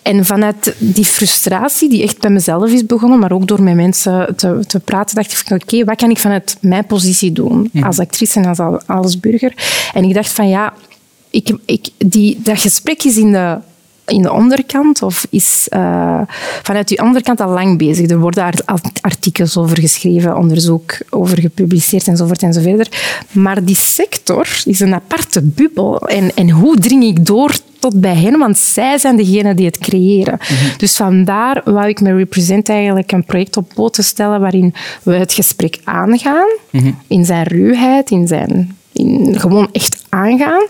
[0.02, 4.36] En vanuit die frustratie, die echt bij mezelf is begonnen, maar ook door met mensen
[4.36, 8.00] te, te praten, dacht ik van, oké, wat kan ik vanuit mijn positie doen als
[8.00, 9.54] actrice en als, als burger?
[9.94, 10.74] En ik dacht van, ja,
[11.30, 13.58] ik, ik, die, dat gesprek is in de
[14.06, 16.22] in de onderkant of is eh,
[16.64, 18.10] vanuit die onderkant al lang bezig.
[18.10, 22.88] Er worden daar artikels over geschreven, onderzoek over gepubliceerd enzovoort enzoverder.
[23.32, 26.00] Maar die sector is een aparte bubbel.
[26.00, 28.38] En, en hoe dring ik door tot bij hen?
[28.38, 30.38] Want zij zijn degene die het creëren.
[30.78, 34.74] Dus vandaar wou ik met Represent eigenlijk een project op poten stellen waarin
[35.04, 36.48] we het gesprek aangaan,
[37.08, 38.76] in zijn ruwheid, in zijn...
[38.94, 40.68] In, gewoon echt aangaan.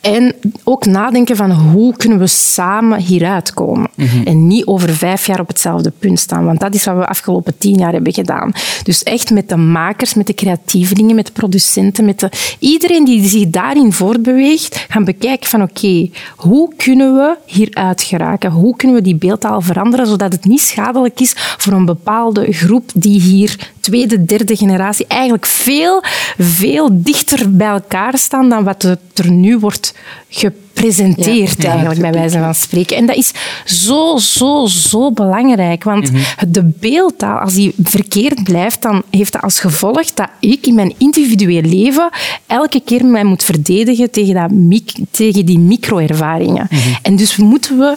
[0.00, 0.34] En
[0.64, 3.90] ook nadenken van hoe kunnen we samen hieruit komen.
[4.24, 6.44] En niet over vijf jaar op hetzelfde punt staan.
[6.44, 8.52] Want dat is wat we de afgelopen tien jaar hebben gedaan.
[8.82, 13.28] Dus echt met de makers, met de creatievelingen, met de producenten, met de, iedereen die
[13.28, 18.50] zich daarin voortbeweegt, gaan bekijken van oké, hoe kunnen we hieruit geraken?
[18.50, 22.90] Hoe kunnen we die beeldtaal veranderen zodat het niet schadelijk is voor een bepaalde groep
[22.94, 26.02] die hier tweede, derde generatie eigenlijk veel,
[26.38, 28.82] veel dichter bij elkaar staan dan wat
[29.14, 29.94] er nu wordt
[30.28, 31.68] gepresenteerd, Ja.
[31.70, 32.96] eigenlijk, bij wijze van spreken.
[32.96, 33.32] En dat is
[33.64, 35.84] zo, zo, zo belangrijk.
[35.84, 36.10] Want
[36.48, 40.94] de beeldtaal, als die verkeerd blijft, dan heeft dat als gevolg dat ik in mijn
[40.98, 42.08] individueel leven
[42.46, 44.50] elke keer mij moet verdedigen tegen, dat
[45.10, 46.68] tegen die micro-ervaringen.
[47.02, 47.96] En dus moeten we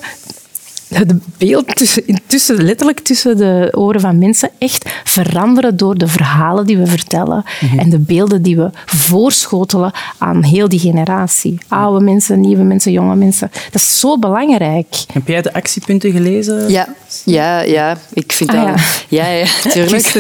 [0.94, 6.66] het beeld tussen, tussen, letterlijk tussen de oren van mensen echt veranderen door de verhalen
[6.66, 7.44] die we vertellen
[7.78, 11.58] en de beelden die we voorschotelen aan heel die generatie.
[11.68, 13.52] Oude mensen, nieuwe mensen, jonge mensen.
[13.72, 14.96] Dat is zo belangrijk.
[15.14, 16.70] Heb jij de actiepunten gelezen?
[16.70, 16.88] Ja,
[17.26, 17.98] ja, ja.
[18.14, 18.82] Ik vind Ah, dat...
[19.08, 20.14] Ja, ja, tuurlijk.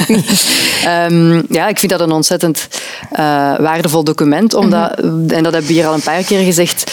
[0.85, 2.67] Ehm, ja, ik vind dat een ontzettend
[3.11, 3.19] eh,
[3.57, 4.53] waardevol document.
[4.53, 6.91] Omdat, En dat heb je hier al een paar keer gezegd.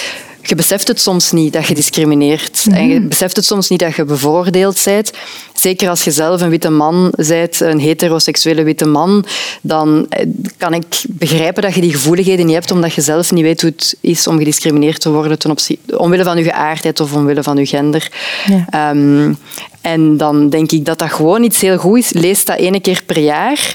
[0.48, 2.66] Je beseft het soms niet dat je discrimineert.
[2.70, 5.12] En je beseft het soms niet dat je bevoordeeld bent.
[5.54, 9.24] Zeker als je zelf een witte man bent, een heteroseksuele witte man,
[9.62, 10.26] dan eh,
[10.56, 13.70] kan ik begrijpen dat je die gevoeligheden niet hebt, omdat je zelf niet weet hoe
[13.70, 17.56] het is om gediscrimineerd te worden ten opzichte, omwille van je geaardheid of omwille van
[17.56, 18.12] je gender.
[18.46, 18.66] Ja.
[18.70, 19.32] Ehm,
[19.80, 22.12] en dan denk ik dat dat gewoon iets heel goed is.
[22.12, 23.74] Lees dat ene keer per jaar.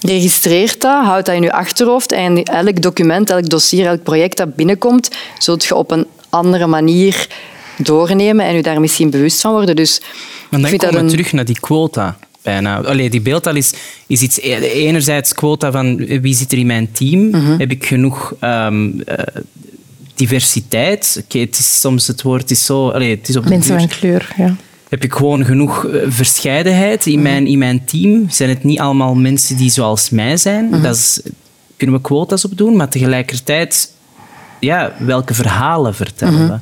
[0.00, 2.12] Registreer dat, houd dat in je achterhoofd.
[2.12, 7.26] En elk document, elk dossier, elk project dat binnenkomt, zult je op een andere manier
[7.76, 9.76] doornemen en je daar misschien bewust van worden.
[9.76, 10.00] Dus
[10.50, 11.08] Maar ik dan komen we een...
[11.08, 12.18] terug naar die quota.
[12.42, 12.80] Bijna.
[12.80, 13.72] Allee, die beeldtaal is,
[14.06, 14.40] is iets...
[14.40, 17.28] Enerzijds quota van wie zit er in mijn team?
[17.30, 17.58] Mhm.
[17.58, 19.24] Heb ik genoeg ehm, eh,
[20.14, 21.20] diversiteit?
[21.24, 22.90] Oké, het is soms het woord is zo...
[22.90, 24.56] Allee, het is op de Mensen van kleur, ja.
[24.88, 27.14] Heb ik gewoon genoeg eh, verscheidenheid Mhm.
[27.14, 28.30] in mijn, in mijn team?
[28.30, 30.68] Zijn het niet allemaal mensen die zoals mij zijn?
[30.68, 30.82] Mhm.
[30.82, 31.20] Dat is,
[31.76, 33.92] kunnen we quota's op doen, maar tegelijkertijd,
[34.60, 36.52] ja, welke verhalen vertellen Mhm.
[36.52, 36.58] we?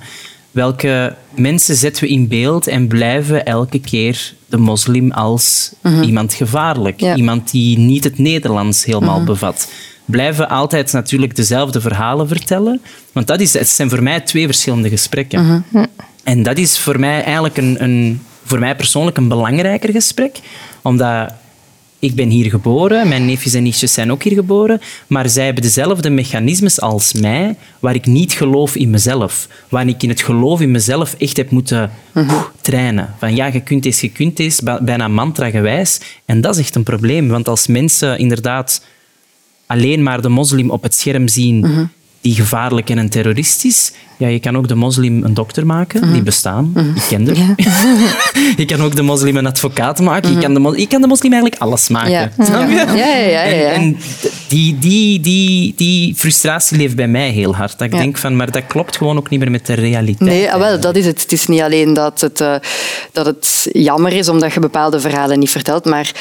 [0.50, 5.72] Welke mensen zetten we in beeld en blijven elke keer de moslim als
[6.02, 6.96] iemand gevaarlijk?
[6.96, 7.04] Mhm.
[7.04, 7.10] Ja.
[7.10, 7.18] Mhm.
[7.20, 9.70] Iemand die niet het Nederlands helemaal bevat.
[10.04, 12.80] Blijven altijd natuurlijk dezelfde verhalen vertellen.
[13.12, 15.44] Want dat is, het zijn voor mij twee verschillende gesprekken.
[15.70, 15.84] Mhm.
[16.26, 20.38] En dat is voor mij eigenlijk een, een, voor mij persoonlijk een belangrijker gesprek.
[20.82, 21.32] Omdat
[21.98, 25.62] ik ben hier geboren, mijn neefjes en nichtjes zijn ook hier geboren, maar zij hebben
[25.62, 29.48] dezelfde mechanismes als mij, waar ik niet geloof in mezelf.
[29.68, 33.14] Waar ik in het geloof in mezelf echt heb moeten oeh, trainen.
[33.18, 36.00] Van ja, je kunt eens, je kunt eens, bijna mantra-gewijs.
[36.24, 38.84] En dat is echt een probleem, want als mensen inderdaad
[39.66, 41.88] alleen maar de moslim op het scherm zien
[42.20, 46.12] die gevaarlijk en een terrorist is, ja, je kan ook de moslim een dokter maken,
[46.12, 46.72] die bestaan.
[46.94, 47.36] Ik ken er.
[48.60, 50.32] je kan ook de moslim een advocaat maken.
[50.32, 52.10] je, kan de mos- je kan de moslim eigenlijk alles maken.
[52.10, 52.30] Ja.
[52.38, 52.74] Snap je?
[52.74, 53.70] Ja, ja, ja, ja, En, ja.
[53.70, 53.96] en
[54.48, 57.78] die, die, die, die frustratie leeft bij mij heel hard.
[57.78, 57.98] Dat ik Ja.
[57.98, 60.30] denk van, maar dat klopt gewoon ook niet meer met de realiteit.
[60.30, 61.20] Nee, ah, wel, dat is het.
[61.22, 62.54] Het is niet alleen dat het, eh,
[63.12, 66.12] dat het jammer is omdat je bepaalde verhalen niet vertelt, maar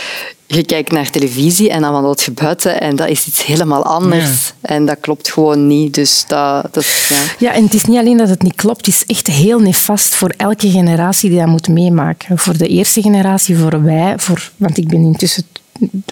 [0.48, 4.54] je kijkt naar televisie en dan wandelt je buiten en dat is iets helemaal anders.
[4.62, 5.94] En dat klopt gewoon niet.
[5.94, 7.16] Dus dat, dat ja.
[7.40, 10.16] Ja, en het is niet alleen dat het niet klopt, het is echt heel nefast
[10.16, 12.38] voor elke generatie die dat moet meemaken.
[12.38, 15.44] Voor de eerste generatie, voor wij, voor, want ik ben intussen...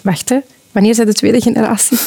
[0.02, 0.38] Wacht, hè.
[0.72, 1.98] Wanneer zijn de tweede generatie?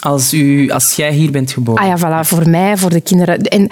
[0.00, 1.82] Als, u, als jij hier bent geboren.
[1.82, 3.42] Ah ja, voilà, voor mij, voor de kinderen.
[3.42, 3.68] En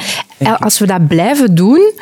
[0.59, 1.93] als we dat blijven doen,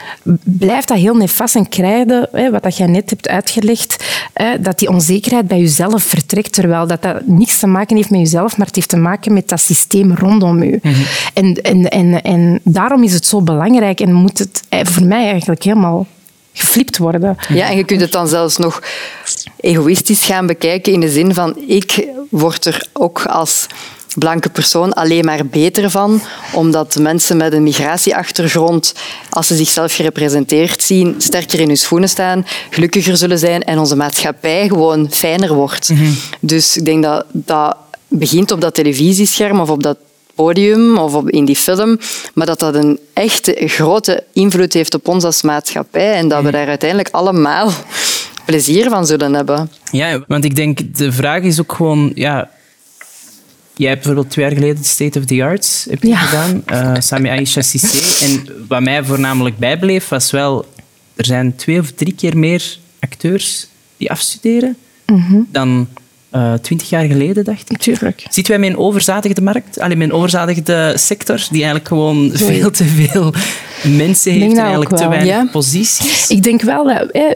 [0.45, 4.79] blijft dat heel nefast en krijgen, hè, wat dat jij net hebt uitgelegd, hè, dat
[4.79, 8.67] die onzekerheid bij jezelf vertrekt, terwijl dat, dat niks te maken heeft met jezelf, maar
[8.67, 10.81] het heeft te maken met dat systeem rondom je.
[11.35, 15.31] en, en, en, en daarom is het zo belangrijk en moet het eh, voor mij
[15.31, 16.07] eigenlijk helemaal
[16.53, 17.37] geflipt worden.
[17.49, 18.83] Ja, en je kunt het dan zelfs nog
[19.61, 23.67] egoïstisch gaan bekijken in de zin van ik word er ook als
[24.15, 28.95] blanke persoon alleen maar beter van, omdat mensen met een migratieachtergrond,
[29.31, 33.97] als ze zichzelf gerepresenteerd zien, sterker in hun schoenen staan, gelukkiger zullen zijn en onze
[33.97, 35.91] maatschappij gewoon fijner wordt.
[36.41, 37.77] Dus ik denk dat dat
[38.09, 39.97] begint op dat televisiescherm of op dat
[40.35, 41.99] podium of op, in die film,
[42.35, 46.51] maar dat dat een echte grote invloed heeft op ons als maatschappij en dat we
[46.51, 47.71] daar uiteindelijk allemaal
[48.45, 49.71] plezier van zullen hebben.
[49.91, 52.13] Ja, want ik denk, de vraag is ook gewoon...
[52.15, 52.51] Ja,
[53.75, 56.17] jij hebt bijvoorbeeld twee jaar geleden de State of the Arts heb je Ja.
[56.17, 58.25] gedaan, eh, samen met Aisha Cissé.
[58.25, 60.65] En wat mij voornamelijk bijbleef, was wel...
[61.17, 63.67] Er zijn twee of drie keer meer acteurs
[63.97, 64.77] die afstuderen
[65.53, 65.89] dan,
[66.31, 67.71] eh, twintig jaar geleden, dacht ik.
[67.71, 68.27] Natuurlijk.
[68.31, 69.79] Zitten wij met een overzadigde markt?
[69.81, 73.33] Alleen met een overzadigde sector die eigenlijk gewoon veel te veel
[73.83, 75.49] mensen heeft en eigenlijk te weinig Ja.
[75.53, 76.29] posities?
[76.29, 77.11] Ik denk wel dat...
[77.11, 77.31] eh,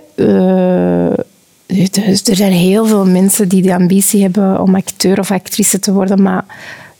[1.08, 1.12] eh,
[1.68, 5.92] dus er zijn heel veel mensen die de ambitie hebben om acteur of actrice te
[5.92, 6.44] worden, maar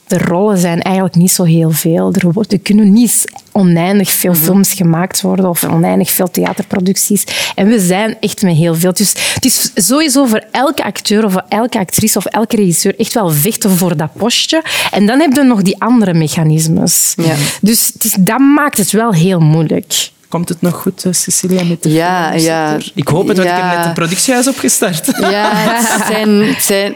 [0.09, 2.13] de rollen zijn eigenlijk niet zo heel veel.
[2.13, 7.25] Er, er kunnen niet oneindig veel films gemaakt worden of oneindig veel theaterproducties.
[7.55, 8.93] En we zijn echt met heel veel.
[8.93, 13.15] Dus het is sowieso voor elke acteur of voor elke actrice of elke regisseur echt
[13.15, 14.63] wel vechten voor dat postje.
[14.91, 17.15] En dan hebben we nog die andere mechanismes.
[17.17, 17.35] Ja.
[17.61, 20.11] Dus het is, dat maakt het wel heel moeilijk.
[20.29, 22.55] Komt het nog goed, eh, Cecilia, met de Ja, filmsector?
[22.57, 22.79] ja.
[22.95, 23.69] Ik hoop het, want ik Ja.
[23.69, 25.07] heb net een productiehuis opgestart.
[25.21, 26.95] Ja, het zijn, het zijn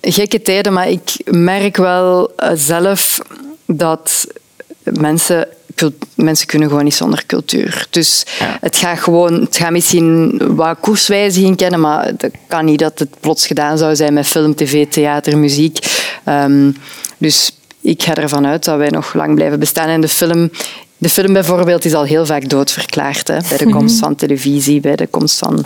[0.00, 3.18] gekke tijden, maar ik merk wel eh, zelf
[3.66, 4.26] dat
[4.82, 7.86] mensen, cult- mensen kunnen gewoon niet zonder cultuur.
[7.90, 8.24] Dus
[8.60, 13.20] het gaat gewoon, het gaat misschien wat koerswijziging kennen, maar het kan niet dat het
[13.20, 15.78] plots gedaan zou zijn met film, tv, theater, muziek.
[16.24, 16.70] Ehm,
[17.18, 19.88] dus ik ga ervan uit dat wij nog lang blijven bestaan.
[19.88, 20.50] En de film,
[21.04, 23.28] de film bijvoorbeeld is al heel vaak doodverklaard.
[23.28, 25.64] Hè, bij de komst van televisie, bij de komst van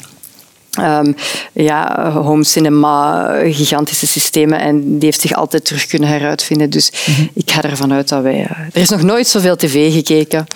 [0.70, 1.12] Ehm,
[1.52, 4.60] ja, home cinema, gigantische systemen.
[4.60, 6.70] En die heeft zich altijd terug kunnen heruitvinden.
[6.70, 6.92] Dus
[7.34, 8.34] ik ga ervan uit dat wij...
[8.34, 10.46] eh, er is nog nooit zoveel tv gekeken.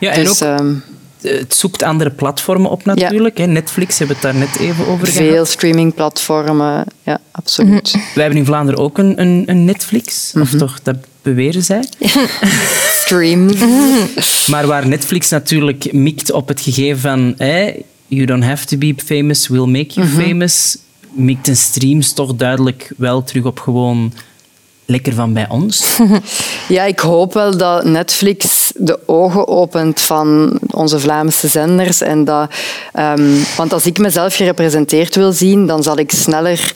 [0.00, 0.74] Ja, en dus, ook, ehm,
[1.22, 3.46] het zoekt andere platformen op natuurlijk.
[3.46, 5.28] Netflix hebben we het daar net even over gehad.
[5.28, 6.84] veel streamingplatformen.
[7.02, 7.90] Ja, absoluut.
[8.14, 10.32] Wij hebben in Vlaanderen ook een, een, een Netflix.
[10.40, 10.58] Of Mhm.
[10.58, 11.84] toch, dat beweren zij.
[13.12, 13.48] Stream.
[14.52, 17.34] Maar waar Netflix natuurlijk mikt op het gegeven van...
[17.36, 17.72] Hè,
[18.06, 20.20] you don't have to be famous, we'll make you Mhm.
[20.20, 20.76] famous.
[21.10, 24.12] Mikt een streams toch duidelijk wel terug op gewoon
[24.86, 25.84] lekker van bij ons.
[26.68, 32.00] Ja, ik hoop wel dat Netflix de ogen opent van onze Vlaamse zenders.
[32.00, 32.50] En dat,
[32.92, 36.72] ehm, want als ik mezelf gerepresenteerd wil zien, dan zal ik sneller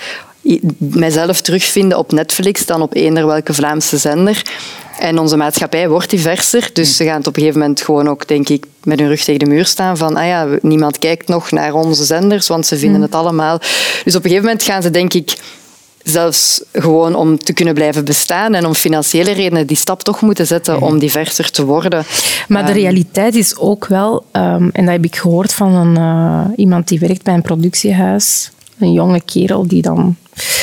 [0.76, 4.42] mijzelf terugvinden op Netflix dan op eender welke Vlaamse zender.
[4.98, 8.28] En onze maatschappij wordt diverser, dus ze gaan het op een gegeven moment gewoon ook,
[8.28, 11.50] denk ik, met hun rug tegen de muur staan van ah ja, niemand kijkt nog
[11.50, 13.58] naar onze zenders, want ze vinden het allemaal.
[14.04, 15.36] Dus op een gegeven moment gaan ze, denk ik,
[16.02, 20.46] zelfs gewoon om te kunnen blijven bestaan en om financiële redenen die stap toch moeten
[20.46, 22.04] zetten om diverser te worden.
[22.48, 25.96] Maar de Ehm, realiteit is ook wel, ehm, en dat heb ik gehoord van een,
[25.96, 28.50] eh, iemand die werkt bij een productiehuis,
[28.82, 30.16] een jonge kerel die dan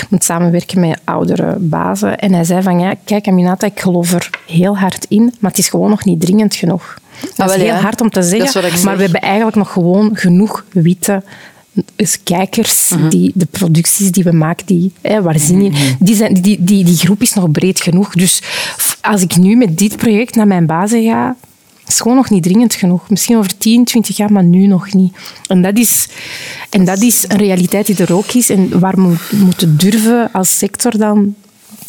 [0.10, 2.18] moet samenwerken met oudere bazen.
[2.20, 5.60] En hij zei van, ja, kijk Aminata, ik geloof er heel hard in, maar het
[5.60, 6.98] is gewoon nog niet dringend genoeg.
[7.22, 7.82] Dat Ah, is wel, heel ja.
[7.82, 8.96] hard om te Dat is zeggen, maar zeg.
[8.96, 11.24] we hebben eigenlijk nog gewoon genoeg witte
[11.96, 13.10] dus kijkers, Mhm.
[13.10, 16.84] die, de producties die we maken, die, hè, waar zin in, die, zijn, die, die,
[16.86, 18.14] die groep is nog breed genoeg.
[18.14, 18.42] Dus
[19.02, 21.36] als ik nu met dit project naar mijn bazen ga,
[21.90, 23.10] is gewoon nog niet dringend genoeg.
[23.10, 25.16] Misschien over 10, 20 jaar, maar nu nog niet.
[25.48, 26.08] En dat is,
[26.70, 30.58] en dat is een realiteit die er ook is en waar we moeten durven als
[30.58, 31.36] sector dan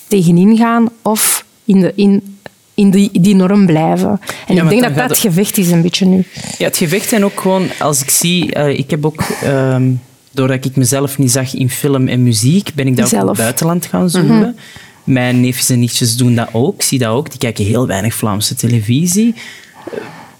[0.06, 2.38] tegenin gaan of in, de, in,
[2.74, 4.20] in die, die norm blijven.
[4.46, 6.24] En ik denk dat dat het gevecht is een beetje nu.
[6.58, 8.52] Ja, het gevecht en ook gewoon, als ik zie...
[8.54, 9.90] eh, ik heb ook, ehm,
[10.30, 13.36] doordat ik mezelf niet zag in film en muziek, ben ik dat ook in het
[13.36, 14.56] buitenland gaan zoeken.
[15.04, 16.82] Mijn neefjes en nichtjes doen dat ook.
[16.82, 17.30] Zie dat ook.
[17.30, 19.34] Die kijken heel weinig Vlaamse televisie.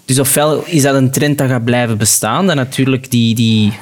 [0.05, 3.73] Dus ofwel is dat een trend dat gaat blijven bestaan, dat natuurlijk die, die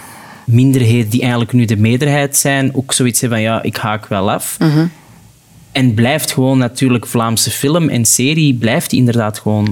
[0.45, 4.32] minderheden die eigenlijk nu de meerderheid zijn, ook zoiets hebben van ja, ik haak wel
[4.32, 4.57] af.
[5.72, 9.68] En blijft gewoon natuurlijk Vlaamse film en serie, blijft die inderdaad gewoon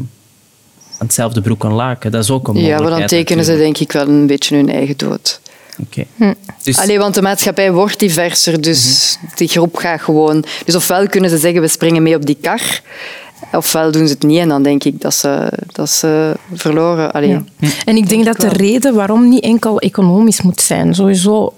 [0.99, 2.11] aan hetzelfde broek en laken.
[2.11, 2.89] Dat is ook een Ja, mogelijkheid.
[2.99, 5.41] maar dan tekenen ze denk ik wel een beetje hun eigen dood.
[5.79, 6.05] Oké.
[6.63, 10.45] Dus Allee, want de maatschappij wordt diverser, dus die groep gaat gewoon...
[10.65, 12.81] Dus ofwel kunnen ze zeggen, we springen mee op die kar,
[13.51, 17.11] ofwel doen ze het niet en dan denk ik dat ze, dat ze verloren.
[17.11, 17.29] Allee.
[17.29, 17.43] Ja.
[17.85, 21.53] En ik denk dat de reden waarom niet enkel economisch moet zijn, sowieso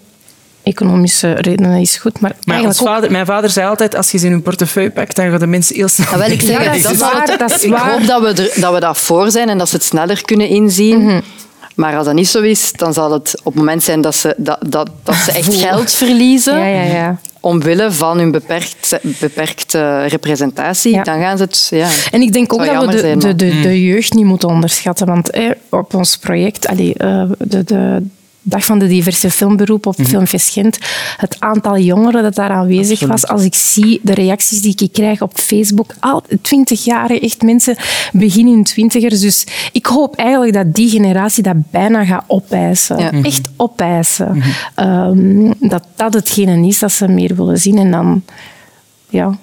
[0.64, 4.32] economische redenen is goed, maar, ook vader, mijn vader zei altijd, als je ze in
[4.32, 6.08] hun portefeuille pakt, dan gaan de mensen heel snel...
[6.08, 7.92] Ah, wel, ik zeg, Ja, dat is wat waar, het- dat is ik waar.
[7.92, 10.48] hoop dat we, er, dat we dat voor zijn en dat ze het sneller kunnen
[10.48, 11.04] inzien.
[11.04, 11.20] Mhm.
[11.76, 14.34] Maar als dat niet zo is, dan zal het op het moment zijn dat ze,
[14.38, 16.58] dat, dat, dat ze echt geld verliezen.
[16.60, 17.18] Ja, ja, ja.
[17.40, 21.04] Omwille van hun beperkt, beperkte representatie, Ja.
[21.04, 21.68] dan gaan ze het...
[21.70, 21.88] Ja.
[22.12, 25.08] En ik denk ook dat we de, zijn, de, de, de jeugd niet moeten onderschatten.
[25.08, 28.04] Want eh, op ons project, allee, eh, de, de
[28.50, 30.78] Dag van de Diverse Filmberoep op Filmfest Gent,
[31.18, 35.22] het aantal jongeren dat daar aanwezig was, als ik zie de reacties die ik krijg
[35.22, 37.76] op Facebook, al twintig jaar, echt mensen
[38.12, 39.20] begin in twintigers.
[39.20, 42.98] Dus ik hoop eigenlijk dat die generatie dat bijna gaat opeisen.
[42.98, 43.12] Ja.
[43.22, 44.44] Echt opeisen.
[44.76, 47.78] Ehm, dat dat hetgene is dat ze meer willen zien.
[47.78, 48.24] En dan,
[49.10, 49.38] ja,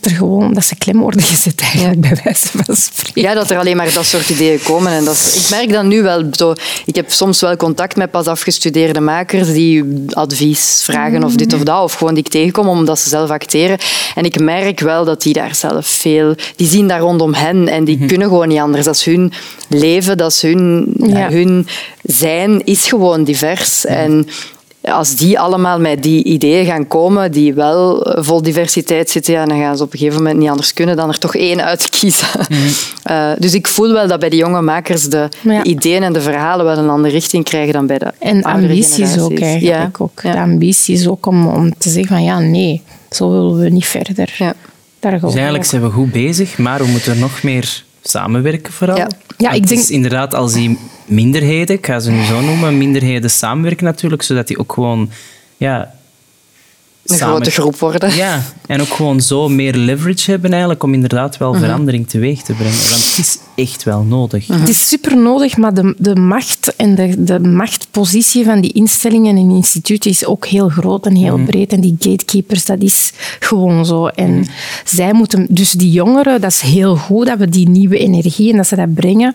[0.00, 3.22] dat, er gewoon, dat ze klem worden gezet, eigenlijk, bij wijze van spreken.
[3.22, 4.92] Ja, dat er alleen maar dat soort ideeën komen.
[4.92, 6.52] En dat is- ik merk dat nu wel zo.
[6.84, 11.60] Ik heb soms wel contact met pas afgestudeerde makers die advies vragen of dit of
[11.62, 13.78] dat, of gewoon die ik tegenkom omdat ze zelf acteren.
[14.14, 16.34] En ik merk wel dat die daar zelf veel...
[16.56, 18.84] Die zien daar rondom hen en die kunnen gewoon niet anders.
[18.84, 19.32] Dat is hun
[19.68, 20.92] leven, dat is hun...
[20.96, 21.30] Ja.
[21.30, 21.66] Hun
[22.02, 23.84] zijn is gewoon divers.
[23.84, 24.28] En
[24.84, 29.58] als die allemaal met die ideeën gaan komen, die wel vol diversiteit zitten, ja, dan
[29.58, 31.98] gaan ze op een gegeven moment niet anders kunnen dan er toch één uit te
[31.98, 32.26] kiezen.
[33.04, 35.62] Eh, dus ik voel wel dat bij de jonge makers de, Ja.
[35.64, 39.18] ideeën en de verhalen wel een andere richting krijgen dan bij de En oudere ambities
[39.18, 39.40] ook generaties.
[39.40, 39.96] eigenlijk.
[39.98, 40.04] Ja.
[40.04, 40.20] Ook.
[40.22, 40.32] Ja.
[40.32, 43.86] De ambitie is ook om, om te zeggen van ja, nee, zo willen we niet
[43.86, 44.34] verder.
[44.38, 44.54] Ja.
[45.00, 45.64] Daar Dus eigenlijk ook.
[45.70, 48.96] zijn we goed bezig, maar we moeten nog meer samenwerken vooral.
[48.96, 49.08] Ja.
[49.38, 52.78] Ja, ik Het denk- is inderdaad als die minderheden, ik ga ze nu zo noemen,
[52.78, 55.10] minderheden samenwerken natuurlijk, zodat die ook gewoon
[55.56, 55.94] ja,
[57.06, 58.14] Een samen- grote groep worden.
[58.16, 61.62] Ja, en ook gewoon zo meer leverage hebben eigenlijk om inderdaad wel Mhm.
[61.62, 62.88] verandering teweeg te brengen.
[62.90, 64.46] Want het is echt wel nodig.
[64.46, 69.36] Het is super nodig, maar de, de macht en de, de machtpositie van die instellingen
[69.36, 71.72] en instituten is ook heel groot en heel breed.
[71.72, 74.06] En die gatekeepers, dat is gewoon zo.
[74.06, 74.46] En
[74.84, 78.56] zij moeten, dus die jongeren, dat is heel goed dat we die nieuwe energie en
[78.56, 79.34] dat ze dat brengen.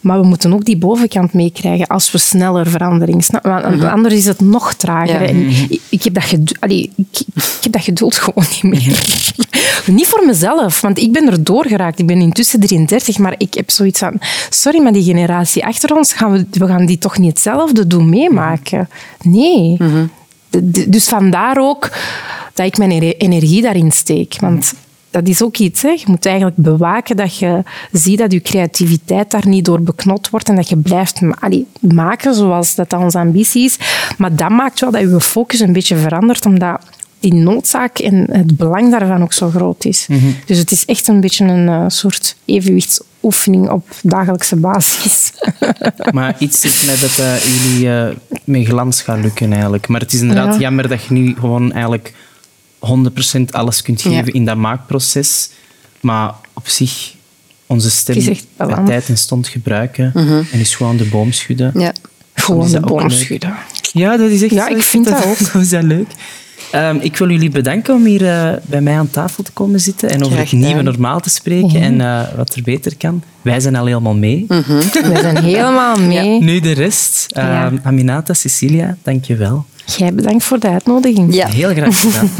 [0.00, 4.40] Maar we moeten ook die bovenkant meekrijgen als we sneller verandering Want anders is het
[4.40, 5.22] nog trager.
[5.22, 5.28] Ja.
[5.28, 8.98] En ik, ik heb dat gedu- allee, ik, ik heb dat geduld gewoon niet meer.
[9.96, 11.98] niet voor mezelf, want ik ben er doorgeraakt.
[11.98, 14.18] Ik ben intussen 33, maar ik heb zoiets van...
[14.50, 18.08] Sorry, maar die generatie achter ons, gaan we, we gaan die toch niet hetzelfde doen
[18.08, 18.88] meemaken?
[19.22, 19.76] Nee.
[20.50, 21.90] De- dus vandaar ook
[22.54, 24.36] dat ik mijn energie daarin steek.
[24.40, 24.74] Want
[25.10, 25.82] dat is ook iets.
[25.82, 25.88] Hè.
[25.88, 30.48] Je moet eigenlijk bewaken dat je ziet dat je creativiteit daar niet door beknot wordt
[30.48, 33.78] en dat je blijft allee, maken zoals dat onze ambitie is.
[34.18, 36.80] Maar dat maakt wel dat je focus een beetje verandert, omdat
[37.20, 40.06] die noodzaak en het belang daarvan ook zo groot is.
[40.46, 45.32] Dus het is echt een beetje een eh, soort evenwichtsoefening op dagelijkse basis.
[46.12, 49.88] Maar iets zegt mij dat eh, jullie eh, met glans gaan lukken eigenlijk.
[49.88, 50.60] Maar het is inderdaad Ja.
[50.60, 52.14] jammer dat je nu gewoon eigenlijk
[52.80, 54.32] 100% alles kunt geven Ja.
[54.32, 55.50] in dat maakproces.
[56.00, 57.14] Maar op zich,
[57.66, 60.12] onze stem bij tijd en stond gebruiken
[60.52, 61.72] en is gewoon de boom schudden.
[61.74, 61.92] Ja.
[62.34, 63.54] Gewoon is de ook boom schudden.
[63.92, 64.74] Ja, dat is echt Ja, zo.
[64.74, 65.38] ik vind dat ook.
[65.52, 66.08] Dat is dat leuk.
[66.70, 70.10] Ehm, ik wil jullie bedanken om hier eh, bij mij aan tafel te komen zitten
[70.10, 73.22] en over Graag het nieuwe normaal te spreken en eh, wat er beter kan.
[73.42, 74.44] Wij zijn al helemaal mee.
[74.48, 76.40] We zijn helemaal mee.
[76.42, 77.24] Nu de rest.
[77.26, 77.64] Ja.
[77.66, 79.64] Ehm, Aminata, Cecilia, dank je wel.
[79.96, 81.34] Jij bedankt voor de uitnodiging.
[81.34, 81.46] Ja.
[81.46, 82.30] Heel graag gedaan.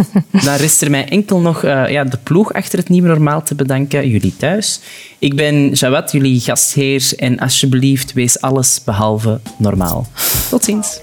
[0.44, 3.54] Dan rest er mij enkel nog eh, ja, de ploeg achter het Nieuwe Normaal te
[3.54, 4.80] bedanken, jullie thuis.
[5.18, 10.06] Ik ben Jawad, jullie gastheer, en alsjeblieft, wees alles behalve normaal.
[10.50, 11.00] Tot ziens.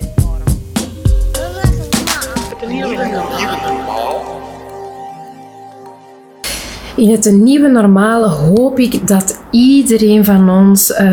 [6.96, 11.08] In het nieuwe normale hoop ik dat iedereen van ons eh,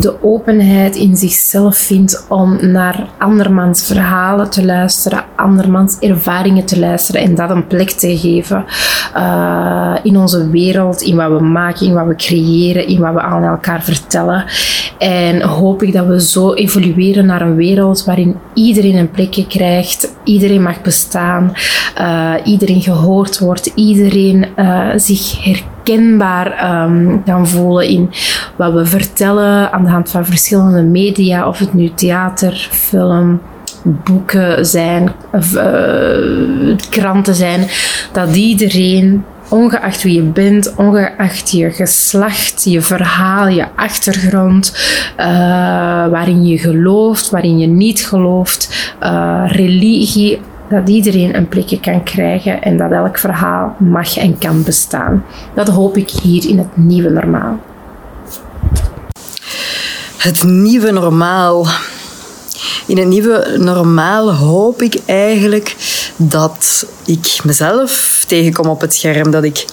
[0.00, 7.20] de openheid in zichzelf vindt om naar andermans verhalen te luisteren, andermans ervaringen te luisteren
[7.20, 8.64] en dat een plek te geven
[9.14, 13.20] eh, in onze wereld, in wat we maken, in wat we creëren, in wat we
[13.20, 14.44] aan elkaar vertellen.
[14.98, 20.14] En hoop ik dat we zo evolueren naar een wereld waarin iedereen een plekje krijgt,
[20.24, 21.52] iedereen mag bestaan,
[21.94, 28.10] eh, iedereen gehoord wordt, iedereen eh, zich herkenbaar ehm, kan voelen in
[28.56, 33.40] wat we vertellen aan de hand van verschillende media, of het nu theater, film,
[33.82, 37.66] boeken zijn, of, eh, kranten zijn,
[38.12, 44.72] dat iedereen, ongeacht wie je bent, ongeacht je geslacht, je verhaal, je achtergrond,
[45.16, 45.26] eh,
[46.06, 52.62] waarin je gelooft, waarin je niet gelooft, eh, religie, dat iedereen een plekje kan krijgen
[52.62, 55.24] en dat elk verhaal mag en kan bestaan.
[55.54, 57.58] Dat hoop ik hier in het nieuwe normaal.
[60.16, 61.66] Het nieuwe normaal.
[62.86, 65.76] In het nieuwe normaal hoop ik eigenlijk
[66.18, 69.30] dat ik mezelf tegenkom op het scherm.
[69.30, 69.64] Dat ik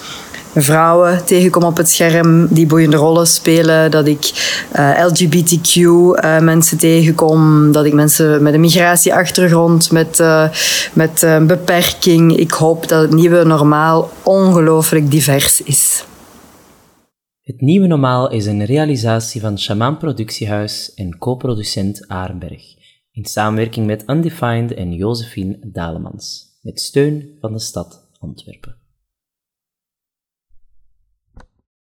[0.55, 3.91] vrouwen tegenkom op het scherm die boeiende rollen spelen.
[3.91, 4.31] Dat ik
[4.71, 7.71] eh, LGBTQ-mensen tegenkom.
[7.71, 10.49] Dat ik mensen met een migratieachtergrond, met, eh,
[10.93, 12.37] met eh, een beperking.
[12.37, 16.05] Ik hoop dat het nieuwe normaal ongelooflijk divers is.
[17.45, 22.74] Het Nieuwe Normaal is een realisatie van Shaman Productiehuis en co-producent Arenberg,
[23.15, 28.75] in samenwerking met Undefined en Josephine Dalemans, met steun van de stad Antwerpen.